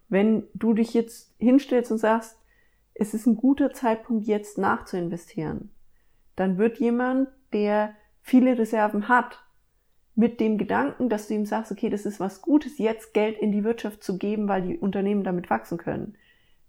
Wenn 0.09 0.45
du 0.55 0.73
dich 0.73 0.95
jetzt 0.95 1.35
hinstellst 1.37 1.93
und 1.93 1.99
sagst, 1.99 2.39
es 2.95 3.13
ist 3.13 3.27
ein 3.27 3.37
guter 3.37 3.75
Zeitpunkt, 3.75 4.27
jetzt 4.27 4.57
nachzuinvestieren, 4.57 5.69
dann 6.37 6.57
wird 6.57 6.79
jemand, 6.79 7.29
der 7.53 7.95
viele 8.23 8.59
Reserven 8.59 9.09
hat, 9.09 9.45
mit 10.15 10.41
dem 10.41 10.59
Gedanken, 10.59 11.09
dass 11.09 11.29
du 11.29 11.35
ihm 11.35 11.47
sagst, 11.47 11.73
okay, 11.73 11.89
das 11.89 12.05
ist 12.05 12.21
was 12.21 12.43
Gutes, 12.43 12.79
jetzt 12.79 13.15
Geld 13.15 13.39
in 13.39 13.53
die 13.53 13.65
Wirtschaft 13.65 14.03
zu 14.03 14.19
geben, 14.19 14.49
weil 14.49 14.63
die 14.63 14.79
Unternehmen 14.79 15.25
damit 15.25 15.49
wachsen 15.51 15.79
können, 15.79 16.17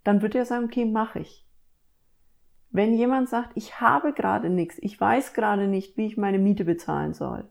dann 0.04 0.22
wird 0.22 0.36
er 0.36 0.46
sagen, 0.46 0.66
okay, 0.66 0.86
mache 0.86 1.20
ich. 1.20 1.46
Wenn 2.70 2.94
jemand 2.94 3.28
sagt, 3.28 3.52
ich 3.56 3.82
habe 3.82 4.14
gerade 4.14 4.50
nichts, 4.50 4.78
ich 4.80 5.00
weiß 5.00 5.34
gerade 5.34 5.68
nicht, 5.68 5.98
wie 5.98 6.06
ich 6.06 6.18
meine 6.18 6.40
Miete 6.40 6.64
bezahlen 6.64 7.14
soll, 7.14 7.50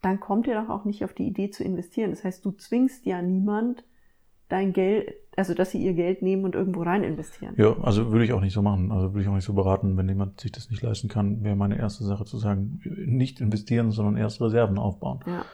dann 0.00 0.20
kommt 0.20 0.46
ihr 0.46 0.54
doch 0.54 0.68
auch 0.68 0.84
nicht 0.84 1.02
auf 1.02 1.14
die 1.14 1.26
Idee 1.26 1.50
zu 1.50 1.64
investieren. 1.64 2.10
Das 2.10 2.22
heißt, 2.22 2.44
du 2.44 2.52
zwingst 2.52 3.04
ja 3.06 3.20
niemand 3.22 3.84
dein 4.48 4.72
Geld, 4.72 5.14
also 5.36 5.54
dass 5.54 5.70
sie 5.70 5.78
ihr 5.78 5.94
Geld 5.94 6.22
nehmen 6.22 6.44
und 6.44 6.54
irgendwo 6.54 6.82
rein 6.82 7.02
investieren. 7.04 7.54
Ja, 7.56 7.76
also 7.82 8.12
würde 8.12 8.24
ich 8.24 8.32
auch 8.32 8.40
nicht 8.40 8.52
so 8.54 8.62
machen. 8.62 8.92
Also 8.92 9.12
würde 9.12 9.22
ich 9.22 9.28
auch 9.28 9.34
nicht 9.34 9.44
so 9.44 9.52
beraten, 9.54 9.96
wenn 9.96 10.08
jemand 10.08 10.40
sich 10.40 10.52
das 10.52 10.70
nicht 10.70 10.82
leisten 10.82 11.08
kann, 11.08 11.42
wäre 11.44 11.56
meine 11.56 11.78
erste 11.78 12.04
Sache 12.04 12.24
zu 12.24 12.38
sagen, 12.38 12.80
nicht 13.06 13.40
investieren, 13.40 13.90
sondern 13.90 14.16
erst 14.16 14.40
Reserven 14.40 14.78
aufbauen. 14.78 15.20
Ja, 15.26 15.44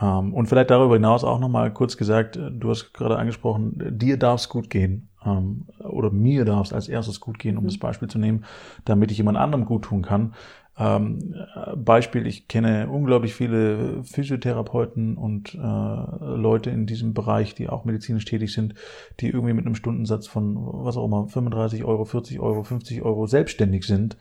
Ähm, 0.00 0.32
und 0.32 0.46
vielleicht 0.48 0.70
darüber 0.70 0.94
hinaus 0.94 1.22
auch 1.22 1.38
nochmal 1.38 1.72
kurz 1.72 1.96
gesagt, 1.96 2.36
du 2.36 2.70
hast 2.70 2.92
gerade 2.94 3.18
angesprochen, 3.18 3.78
dir 3.98 4.16
darf 4.18 4.40
es 4.40 4.48
gut 4.48 4.70
gehen. 4.70 5.08
Ähm, 5.24 5.66
oder 5.80 6.10
mir 6.10 6.44
darf 6.44 6.66
es 6.66 6.72
als 6.72 6.88
erstes 6.88 7.20
gut 7.20 7.38
gehen, 7.38 7.56
um 7.58 7.64
Mhm. 7.64 7.68
das 7.68 7.78
Beispiel 7.78 8.08
zu 8.08 8.18
nehmen, 8.18 8.44
damit 8.84 9.10
ich 9.12 9.18
jemand 9.18 9.38
anderem 9.38 9.66
gut 9.66 9.84
tun 9.84 10.02
kann. 10.02 10.34
Ähm, 10.78 11.34
äh, 11.54 11.76
Beispiel, 11.76 12.26
ich 12.26 12.48
kenne 12.48 12.88
unglaublich 12.88 13.34
viele 13.34 14.02
Physiotherapeuten 14.04 15.16
und 15.16 15.54
äh, 15.54 15.58
Leute 15.58 16.70
in 16.70 16.86
diesem 16.86 17.12
Bereich, 17.12 17.54
die 17.54 17.68
auch 17.68 17.84
medizinisch 17.84 18.24
tätig 18.24 18.52
sind, 18.52 18.74
die 19.20 19.28
irgendwie 19.28 19.52
mit 19.52 19.66
einem 19.66 19.74
Stundensatz 19.74 20.26
von 20.26 20.56
was 20.56 20.96
auch 20.96 21.04
immer, 21.04 21.28
35 21.28 21.84
Euro, 21.84 22.04
40 22.04 22.40
Euro, 22.40 22.62
50 22.62 23.02
Euro 23.02 23.26
selbstständig 23.26 23.84
sind 23.84 24.16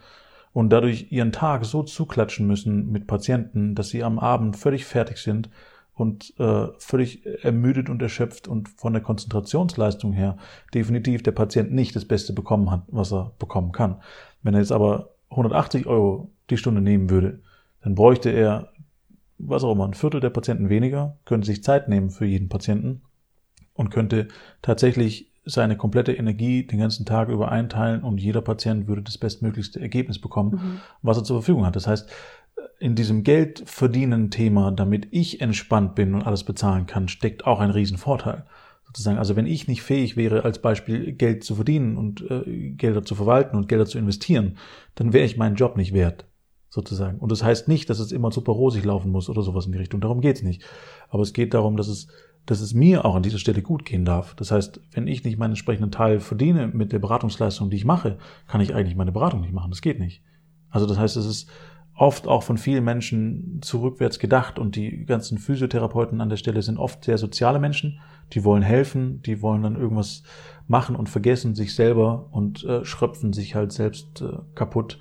und 0.52 0.72
dadurch 0.72 1.12
ihren 1.12 1.32
Tag 1.32 1.64
so 1.64 1.84
zuklatschen 1.84 2.48
müssen 2.48 2.92
mit 2.92 3.08
Patienten, 3.08 3.74
dass 3.74 3.90
sie 3.90 4.04
am 4.04 4.20
Abend 4.20 4.58
völlig 4.58 4.86
fertig 4.86 5.20
sind 5.20 5.50
und 5.94 6.34
äh, 6.38 6.68
völlig 6.80 7.26
ermüdet 7.44 7.90
und 7.90 8.02
erschöpft 8.02 8.50
und 8.50 8.68
von 8.70 8.92
der 8.92 9.02
Konzentrationsleistung 9.02 10.12
her 10.12 10.38
definitiv 10.74 11.24
der 11.24 11.32
Patient 11.32 11.72
nicht 11.72 11.96
das 11.96 12.06
Beste 12.06 12.34
bekommen 12.34 12.72
hat, 12.72 12.84
was 12.88 13.14
er 13.14 13.32
bekommen 13.40 13.72
kann. 13.72 14.02
Wenn 14.44 14.54
er 14.54 14.60
jetzt 14.60 14.72
aber 14.74 15.12
180 15.30 15.88
Euro 15.88 16.30
die 16.52 16.58
Stunde 16.58 16.82
nehmen 16.82 17.10
würde, 17.10 17.42
dann 17.82 17.96
bräuchte 17.96 18.30
er, 18.30 18.72
was 19.38 19.64
auch 19.64 19.72
immer, 19.72 19.88
ein 19.88 19.94
Viertel 19.94 20.20
der 20.20 20.30
Patienten 20.30 20.70
weniger, 20.70 21.18
könnte 21.26 21.48
sich 21.48 21.64
Zeit 21.64 21.90
nehmen 21.90 22.10
für 22.10 22.26
jeden 22.26 22.50
Patienten 22.50 23.02
und 23.74 23.90
könnte 23.90 24.28
tatsächlich 24.62 25.32
seine 25.44 25.76
komplette 25.76 26.14
Energie 26.14 26.68
den 26.68 26.80
ganzen 26.80 27.06
Tag 27.06 27.30
über 27.30 27.52
einteilen 27.52 28.04
und 28.04 28.22
jeder 28.22 28.42
Patient 28.42 28.88
würde 28.88 29.02
das 29.02 29.18
bestmöglichste 29.18 29.82
Ergebnis 29.82 30.20
bekommen, 30.20 30.52
mhm. 30.52 30.82
was 31.02 31.18
er 31.18 31.24
zur 31.24 31.42
Verfügung 31.42 31.66
hat. 31.66 31.76
Das 31.76 31.88
heißt, 31.88 32.10
in 32.80 32.96
diesem 32.96 33.24
Geld 33.24 33.64
verdienen 33.66 34.30
Thema, 34.30 34.72
damit 34.72 35.08
ich 35.12 35.42
entspannt 35.42 35.96
bin 35.96 36.14
und 36.14 36.24
alles 36.24 36.44
bezahlen 36.44 36.86
kann, 36.86 37.08
steckt 37.08 37.46
auch 37.46 37.60
ein 37.60 37.72
Riesenvorteil. 37.72 38.46
Sozusagen, 38.86 39.18
also 39.18 39.36
wenn 39.36 39.46
ich 39.46 39.68
nicht 39.68 39.84
fähig 39.84 40.18
wäre, 40.18 40.44
als 40.44 40.60
Beispiel 40.60 41.14
Geld 41.14 41.44
zu 41.44 41.56
verdienen 41.56 41.98
und 41.98 42.30
äh, 42.30 42.72
Gelder 42.72 43.04
zu 43.04 43.16
verwalten 43.16 43.56
und 43.56 43.68
Gelder 43.70 43.86
zu 43.86 43.98
investieren, 43.98 44.58
dann 44.96 45.14
wäre 45.14 45.26
ich 45.26 45.38
meinen 45.38 45.56
Job 45.56 45.78
nicht 45.78 45.94
wert, 45.94 46.26
sozusagen. 46.72 47.20
Und 47.20 47.32
das 47.32 47.44
heißt 47.44 47.68
nicht, 47.68 47.90
dass 47.90 48.00
es 48.00 48.12
immer 48.12 48.32
super 48.32 48.54
rosig 48.54 48.84
laufen 48.84 49.12
muss 49.12 49.30
oder 49.30 49.44
sowas 49.44 49.66
in 49.68 49.74
die 49.74 49.78
Richtung. 49.78 50.02
Darum 50.02 50.22
geht's 50.22 50.42
nicht. 50.42 50.64
Aber 51.10 51.22
es 51.22 51.34
geht 51.34 51.54
darum, 51.54 51.78
dass 51.78 51.88
es 51.88 52.08
dass 52.48 52.60
es 52.60 52.74
mir 52.74 53.06
auch 53.06 53.14
an 53.14 53.22
dieser 53.22 53.38
Stelle 53.38 53.62
gut 53.62 53.86
gehen 53.86 54.04
darf. 54.04 54.34
Das 54.34 54.50
heißt, 54.50 54.82
wenn 54.94 55.06
ich 55.06 55.24
nicht 55.24 55.38
meinen 55.38 55.52
entsprechenden 55.52 55.92
Teil 55.92 56.20
verdiene 56.20 56.68
mit 56.68 56.92
der 56.92 56.98
Beratungsleistung, 56.98 57.70
die 57.70 57.78
ich 57.78 57.86
mache, 57.86 58.18
kann 58.48 58.62
ich 58.62 58.74
eigentlich 58.74 58.96
meine 58.96 59.12
Beratung 59.12 59.42
nicht 59.42 59.54
machen. 59.54 59.70
Das 59.70 59.82
geht 59.82 60.00
nicht. 60.00 60.24
Also 60.72 60.88
das 60.88 60.98
heißt, 60.98 61.18
es 61.18 61.26
ist 61.28 61.50
oft 61.94 62.28
auch 62.28 62.42
von 62.42 62.58
vielen 62.58 62.84
Menschen 62.84 63.60
zurückwärts 63.62 64.18
gedacht 64.18 64.58
und 64.58 64.76
die 64.76 65.06
ganzen 65.06 65.38
Physiotherapeuten 65.38 66.20
an 66.20 66.30
der 66.30 66.38
Stelle 66.38 66.64
sind 66.64 66.80
oft 66.80 67.04
sehr 67.04 67.20
soziale 67.20 67.60
Menschen, 67.60 68.00
die 68.34 68.44
wollen 68.44 68.64
helfen, 68.64 69.22
die 69.22 69.44
wollen 69.44 69.62
dann 69.62 69.76
irgendwas 69.76 70.24
machen 70.68 70.96
und 70.96 71.10
vergessen 71.10 71.54
sich 71.54 71.76
selber 71.76 72.30
und 72.32 72.64
äh, 72.64 72.86
schröpfen 72.86 73.34
sich 73.34 73.54
halt 73.54 73.72
selbst 73.72 74.22
äh, 74.22 74.38
kaputt 74.56 74.98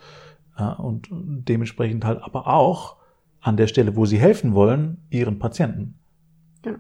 und 0.69 1.09
dementsprechend 1.11 2.05
halt 2.05 2.23
aber 2.23 2.47
auch 2.47 2.97
an 3.41 3.57
der 3.57 3.67
Stelle, 3.67 3.97
wo 3.97 4.07
sie 4.07 4.19
helfen 4.19 4.55
wollen, 4.55 4.99
ihren 5.11 5.39
Patienten. 5.39 5.99
Ja. 6.65 6.77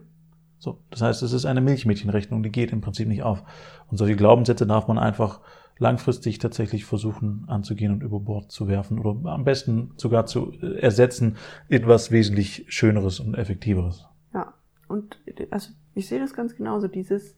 So, 0.58 0.78
das 0.90 1.00
heißt, 1.00 1.22
es 1.22 1.32
ist 1.32 1.46
eine 1.46 1.60
Milchmädchenrechnung, 1.60 2.42
die 2.42 2.52
geht 2.52 2.72
im 2.72 2.82
Prinzip 2.82 3.08
nicht 3.08 3.22
auf. 3.22 3.42
Und 3.88 3.96
solche 3.96 4.16
Glaubenssätze 4.16 4.66
darf 4.66 4.88
man 4.88 4.98
einfach 4.98 5.40
langfristig 5.78 6.38
tatsächlich 6.38 6.84
versuchen 6.84 7.44
anzugehen 7.48 7.92
und 7.92 8.02
über 8.02 8.20
Bord 8.20 8.52
zu 8.52 8.68
werfen 8.68 8.98
oder 8.98 9.30
am 9.30 9.44
besten 9.44 9.92
sogar 9.96 10.26
zu 10.26 10.52
ersetzen 10.52 11.36
etwas 11.70 12.10
wesentlich 12.10 12.66
Schöneres 12.68 13.18
und 13.18 13.34
Effektiveres. 13.34 14.06
Ja, 14.34 14.52
und 14.88 15.18
also 15.50 15.72
ich 15.94 16.06
sehe 16.06 16.20
das 16.20 16.34
ganz 16.34 16.54
genauso, 16.54 16.86
dieses, 16.86 17.34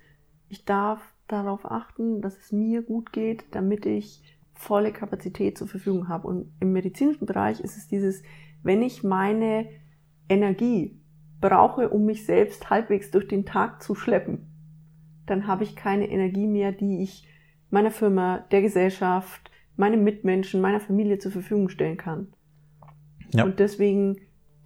ich 0.48 0.64
darf 0.64 1.00
darauf 1.28 1.70
achten, 1.70 2.20
dass 2.20 2.36
es 2.36 2.50
mir 2.50 2.82
gut 2.82 3.12
geht, 3.12 3.44
damit 3.52 3.86
ich 3.86 4.36
volle 4.62 4.92
Kapazität 4.92 5.58
zur 5.58 5.66
Verfügung 5.66 6.08
habe. 6.08 6.28
Und 6.28 6.52
im 6.60 6.72
medizinischen 6.72 7.26
Bereich 7.26 7.60
ist 7.60 7.76
es 7.76 7.88
dieses, 7.88 8.22
wenn 8.62 8.80
ich 8.80 9.02
meine 9.02 9.68
Energie 10.28 11.00
brauche, 11.40 11.88
um 11.88 12.04
mich 12.04 12.24
selbst 12.24 12.70
halbwegs 12.70 13.10
durch 13.10 13.26
den 13.26 13.44
Tag 13.44 13.82
zu 13.82 13.94
schleppen, 13.94 14.48
dann 15.26 15.46
habe 15.46 15.64
ich 15.64 15.74
keine 15.74 16.08
Energie 16.08 16.46
mehr, 16.46 16.72
die 16.72 17.02
ich 17.02 17.28
meiner 17.70 17.90
Firma, 17.90 18.38
der 18.50 18.62
Gesellschaft, 18.62 19.50
meinem 19.76 20.04
Mitmenschen, 20.04 20.60
meiner 20.60 20.80
Familie 20.80 21.18
zur 21.18 21.32
Verfügung 21.32 21.68
stellen 21.68 21.96
kann. 21.96 22.28
Ja. 23.34 23.44
Und 23.44 23.58
deswegen 23.58 24.16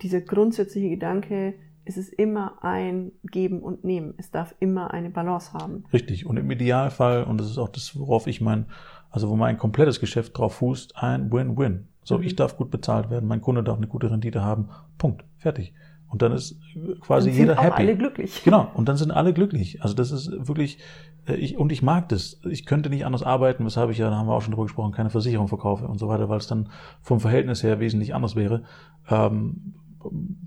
dieser 0.03 0.21
grundsätzliche 0.21 0.91
Gedanke, 0.91 1.55
es 1.87 1.97
ist 1.97 2.13
immer 2.13 2.63
ein 2.63 3.13
Geben 3.23 3.63
und 3.63 3.85
Nehmen. 3.85 4.15
Es 4.19 4.31
darf 4.31 4.55
immer 4.59 4.93
eine 4.93 5.09
Balance 5.09 5.53
haben. 5.53 5.85
Richtig. 5.93 6.27
Und 6.27 6.37
im 6.37 6.51
Idealfall, 6.51 7.25
und 7.25 7.39
das 7.39 7.49
ist 7.49 7.59
auch 7.59 7.69
das, 7.69 7.99
worauf 7.99 8.27
ich 8.27 8.41
mein, 8.41 8.67
also 9.11 9.29
wo 9.29 9.37
mein 9.37 9.59
komplettes 9.59 10.01
Geschäft 10.01 10.37
drauf 10.37 10.57
fußt, 10.57 10.97
ein 10.97 11.33
Win-Win. 11.33 11.89
So, 12.03 12.19
mhm. 12.19 12.25
ich 12.25 12.37
darf 12.37 12.57
gut 12.57 12.71
bezahlt 12.71 13.11
werden, 13.11 13.29
mein 13.29 13.41
Kunde 13.41 13.65
darf 13.65 13.77
eine 13.77 13.89
gute 13.89 14.11
Rendite 14.11 14.43
haben. 14.43 14.69
Punkt. 14.99 15.25
Fertig. 15.39 15.75
Und 16.09 16.23
dann 16.23 16.33
ist 16.33 16.61
quasi 17.01 17.31
dann 17.31 17.39
jeder 17.39 17.55
sind 17.55 17.65
happy. 17.65 17.83
alle 17.83 17.97
glücklich. 17.97 18.43
Genau. 18.45 18.71
Und 18.75 18.89
dann 18.89 18.97
sind 18.97 19.11
alle 19.11 19.33
glücklich. 19.33 19.83
Also 19.83 19.95
das 19.95 20.13
ist 20.13 20.31
wirklich, 20.47 20.79
äh, 21.27 21.35
ich, 21.35 21.59
und 21.59 21.73
ich 21.73 21.83
mag 21.83 22.09
das. 22.09 22.41
Ich 22.49 22.65
könnte 22.65 22.91
nicht 22.91 23.05
anders 23.05 23.23
arbeiten, 23.23 23.65
weshalb 23.65 23.91
ich 23.91 23.99
ja, 23.99 24.09
da 24.09 24.17
haben 24.17 24.29
wir 24.29 24.35
auch 24.35 24.43
schon 24.43 24.53
drüber 24.53 24.67
gesprochen, 24.67 24.93
keine 24.93 25.11
Versicherung 25.11 25.49
verkaufe 25.49 25.87
und 25.87 25.99
so 25.99 26.09
weiter, 26.09 26.29
weil 26.29 26.39
es 26.39 26.47
dann 26.47 26.69
vom 27.03 27.21
Verhältnis 27.21 27.63
her 27.63 27.81
wesentlich 27.81 28.15
anders 28.15 28.37
wäre. 28.37 28.63
Ähm, 29.11 29.75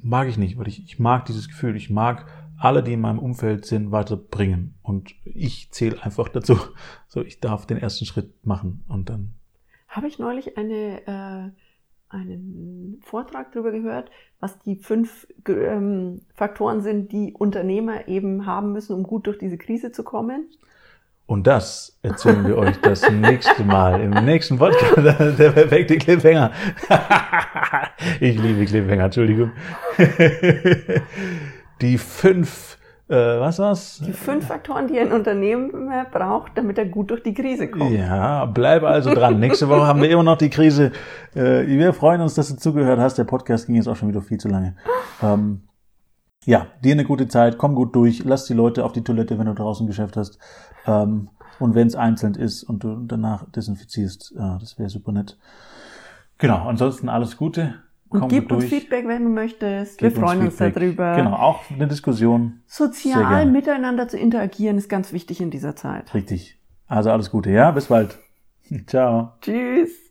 mag 0.02 0.30
ich 0.30 0.38
nicht, 0.38 0.58
weil 0.58 0.68
ich, 0.68 0.84
ich 0.86 1.00
mag 1.00 1.26
dieses 1.26 1.50
Gefühl. 1.50 1.76
Ich 1.76 1.90
mag 1.90 2.26
alle, 2.60 2.84
die 2.84 2.94
in 2.94 3.02
meinem 3.02 3.20
Umfeld 3.20 3.66
sind, 3.66 3.92
weiterbringen. 3.92 4.76
Und 4.82 5.16
ich 5.26 5.72
zähle 5.72 6.02
einfach 6.04 6.30
dazu. 6.30 6.58
So, 7.08 7.22
ich 7.22 7.40
darf 7.40 7.66
den 7.66 7.78
ersten 7.78 8.06
Schritt 8.06 8.46
machen 8.46 8.84
und 8.88 9.10
dann. 9.10 9.34
Habe 9.88 10.08
ich 10.08 10.20
neulich 10.20 10.58
eine 10.58 11.08
äh 11.08 11.52
einen 12.10 13.00
Vortrag 13.04 13.52
darüber 13.52 13.72
gehört, 13.72 14.10
was 14.40 14.60
die 14.60 14.76
fünf 14.76 15.28
ähm, 15.48 16.22
Faktoren 16.34 16.82
sind, 16.82 17.12
die 17.12 17.34
Unternehmer 17.38 18.08
eben 18.08 18.46
haben 18.46 18.74
müssen, 18.74 18.96
um 18.96 19.04
gut 19.04 19.28
durch 19.28 19.38
diese 19.38 19.58
Krise 19.58 19.92
zu 19.92 20.04
kommen. 20.04 20.50
Und 21.28 21.46
das 21.46 22.00
erzählen 22.02 22.48
wir 22.48 22.58
euch 22.58 22.82
das 22.82 23.08
nächste 23.12 23.64
Mal 23.64 24.02
im 24.02 24.10
nächsten 24.26 24.58
Podcast. 24.58 24.98
Der 25.40 25.52
perfekte 25.52 26.00
Cliffhanger. 26.00 26.52
ich 28.20 28.42
liebe 28.42 28.66
Cliffhanger, 28.66 29.06
Entschuldigung. 29.06 29.52
Die 31.82 31.98
fünf 31.98 32.80
äh, 33.10 33.40
was 33.40 33.58
war's? 33.58 34.02
Die 34.06 34.14
fünf 34.14 34.46
Faktoren, 34.46 34.88
die 34.88 35.00
ein 35.00 35.12
Unternehmen 35.12 35.90
braucht, 36.12 36.52
damit 36.56 36.78
er 36.78 36.86
gut 36.86 37.10
durch 37.10 37.24
die 37.24 37.34
Krise 37.34 37.68
kommt. 37.68 37.92
Ja, 37.92 38.46
bleibe 38.46 38.88
also 38.88 39.12
dran. 39.16 39.40
Nächste 39.40 39.68
Woche 39.68 39.88
haben 39.88 40.00
wir 40.00 40.12
immer 40.12 40.22
noch 40.22 40.38
die 40.38 40.52
Krise. 40.52 40.92
Äh, 41.34 41.66
wir 41.66 41.94
freuen 41.94 42.22
uns, 42.22 42.36
dass 42.36 42.50
du 42.50 42.58
zugehört 42.58 43.00
hast. 43.00 43.18
Der 43.18 43.24
Podcast 43.24 43.66
ging 43.66 43.76
jetzt 43.76 43.88
auch 43.88 43.96
schon 43.96 44.10
wieder 44.10 44.22
viel 44.22 44.38
zu 44.38 44.48
lange. 44.48 44.76
Ähm, 45.24 45.62
ja, 46.46 46.68
dir 46.84 46.92
eine 46.92 47.04
gute 47.04 47.28
Zeit, 47.28 47.58
komm 47.58 47.74
gut 47.74 47.96
durch, 47.96 48.24
lass 48.24 48.46
die 48.46 48.54
Leute 48.54 48.86
auf 48.86 48.92
die 48.92 49.04
Toilette, 49.04 49.40
wenn 49.40 49.48
du 49.48 49.56
draußen 49.56 49.88
Geschäft 49.88 50.16
hast. 50.16 50.38
Ähm, 50.86 51.30
und 51.60 51.74
wenn 51.74 51.88
es 51.88 51.96
einzeln 51.96 52.36
ist 52.36 52.64
und 52.64 52.84
du 52.84 52.96
danach 53.08 53.50
desinfizierst, 53.50 54.36
äh, 54.38 54.60
das 54.60 54.78
wäre 54.78 54.90
super 54.90 55.12
nett. 55.12 55.36
Genau, 56.38 56.68
ansonsten 56.68 57.10
alles 57.10 57.38
Gute. 57.38 57.74
Und 58.10 58.22
Komm 58.22 58.30
gib 58.30 58.52
uns 58.52 58.66
Feedback, 58.66 59.08
wenn 59.08 59.24
du 59.24 59.30
möchtest. 59.30 60.00
Gib 60.00 60.16
Wir 60.16 60.20
freuen 60.20 60.40
uns, 60.40 60.60
uns 60.60 60.74
darüber. 60.74 61.16
Genau, 61.16 61.34
auch 61.34 61.62
eine 61.70 61.88
Diskussion. 61.88 62.62
Sozial 62.66 63.46
miteinander 63.46 64.08
zu 64.08 64.18
interagieren 64.18 64.78
ist 64.80 64.90
ganz 64.90 65.14
wichtig 65.14 65.42
in 65.42 65.52
dieser 65.52 65.76
Zeit. 65.76 66.12
Richtig. 66.16 66.58
Also 66.88 67.12
alles 67.12 67.30
Gute, 67.30 67.52
ja? 67.52 67.70
Bis 67.70 67.86
bald. 67.86 68.18
Ciao. 68.88 69.34
Tschüss. 69.42 70.09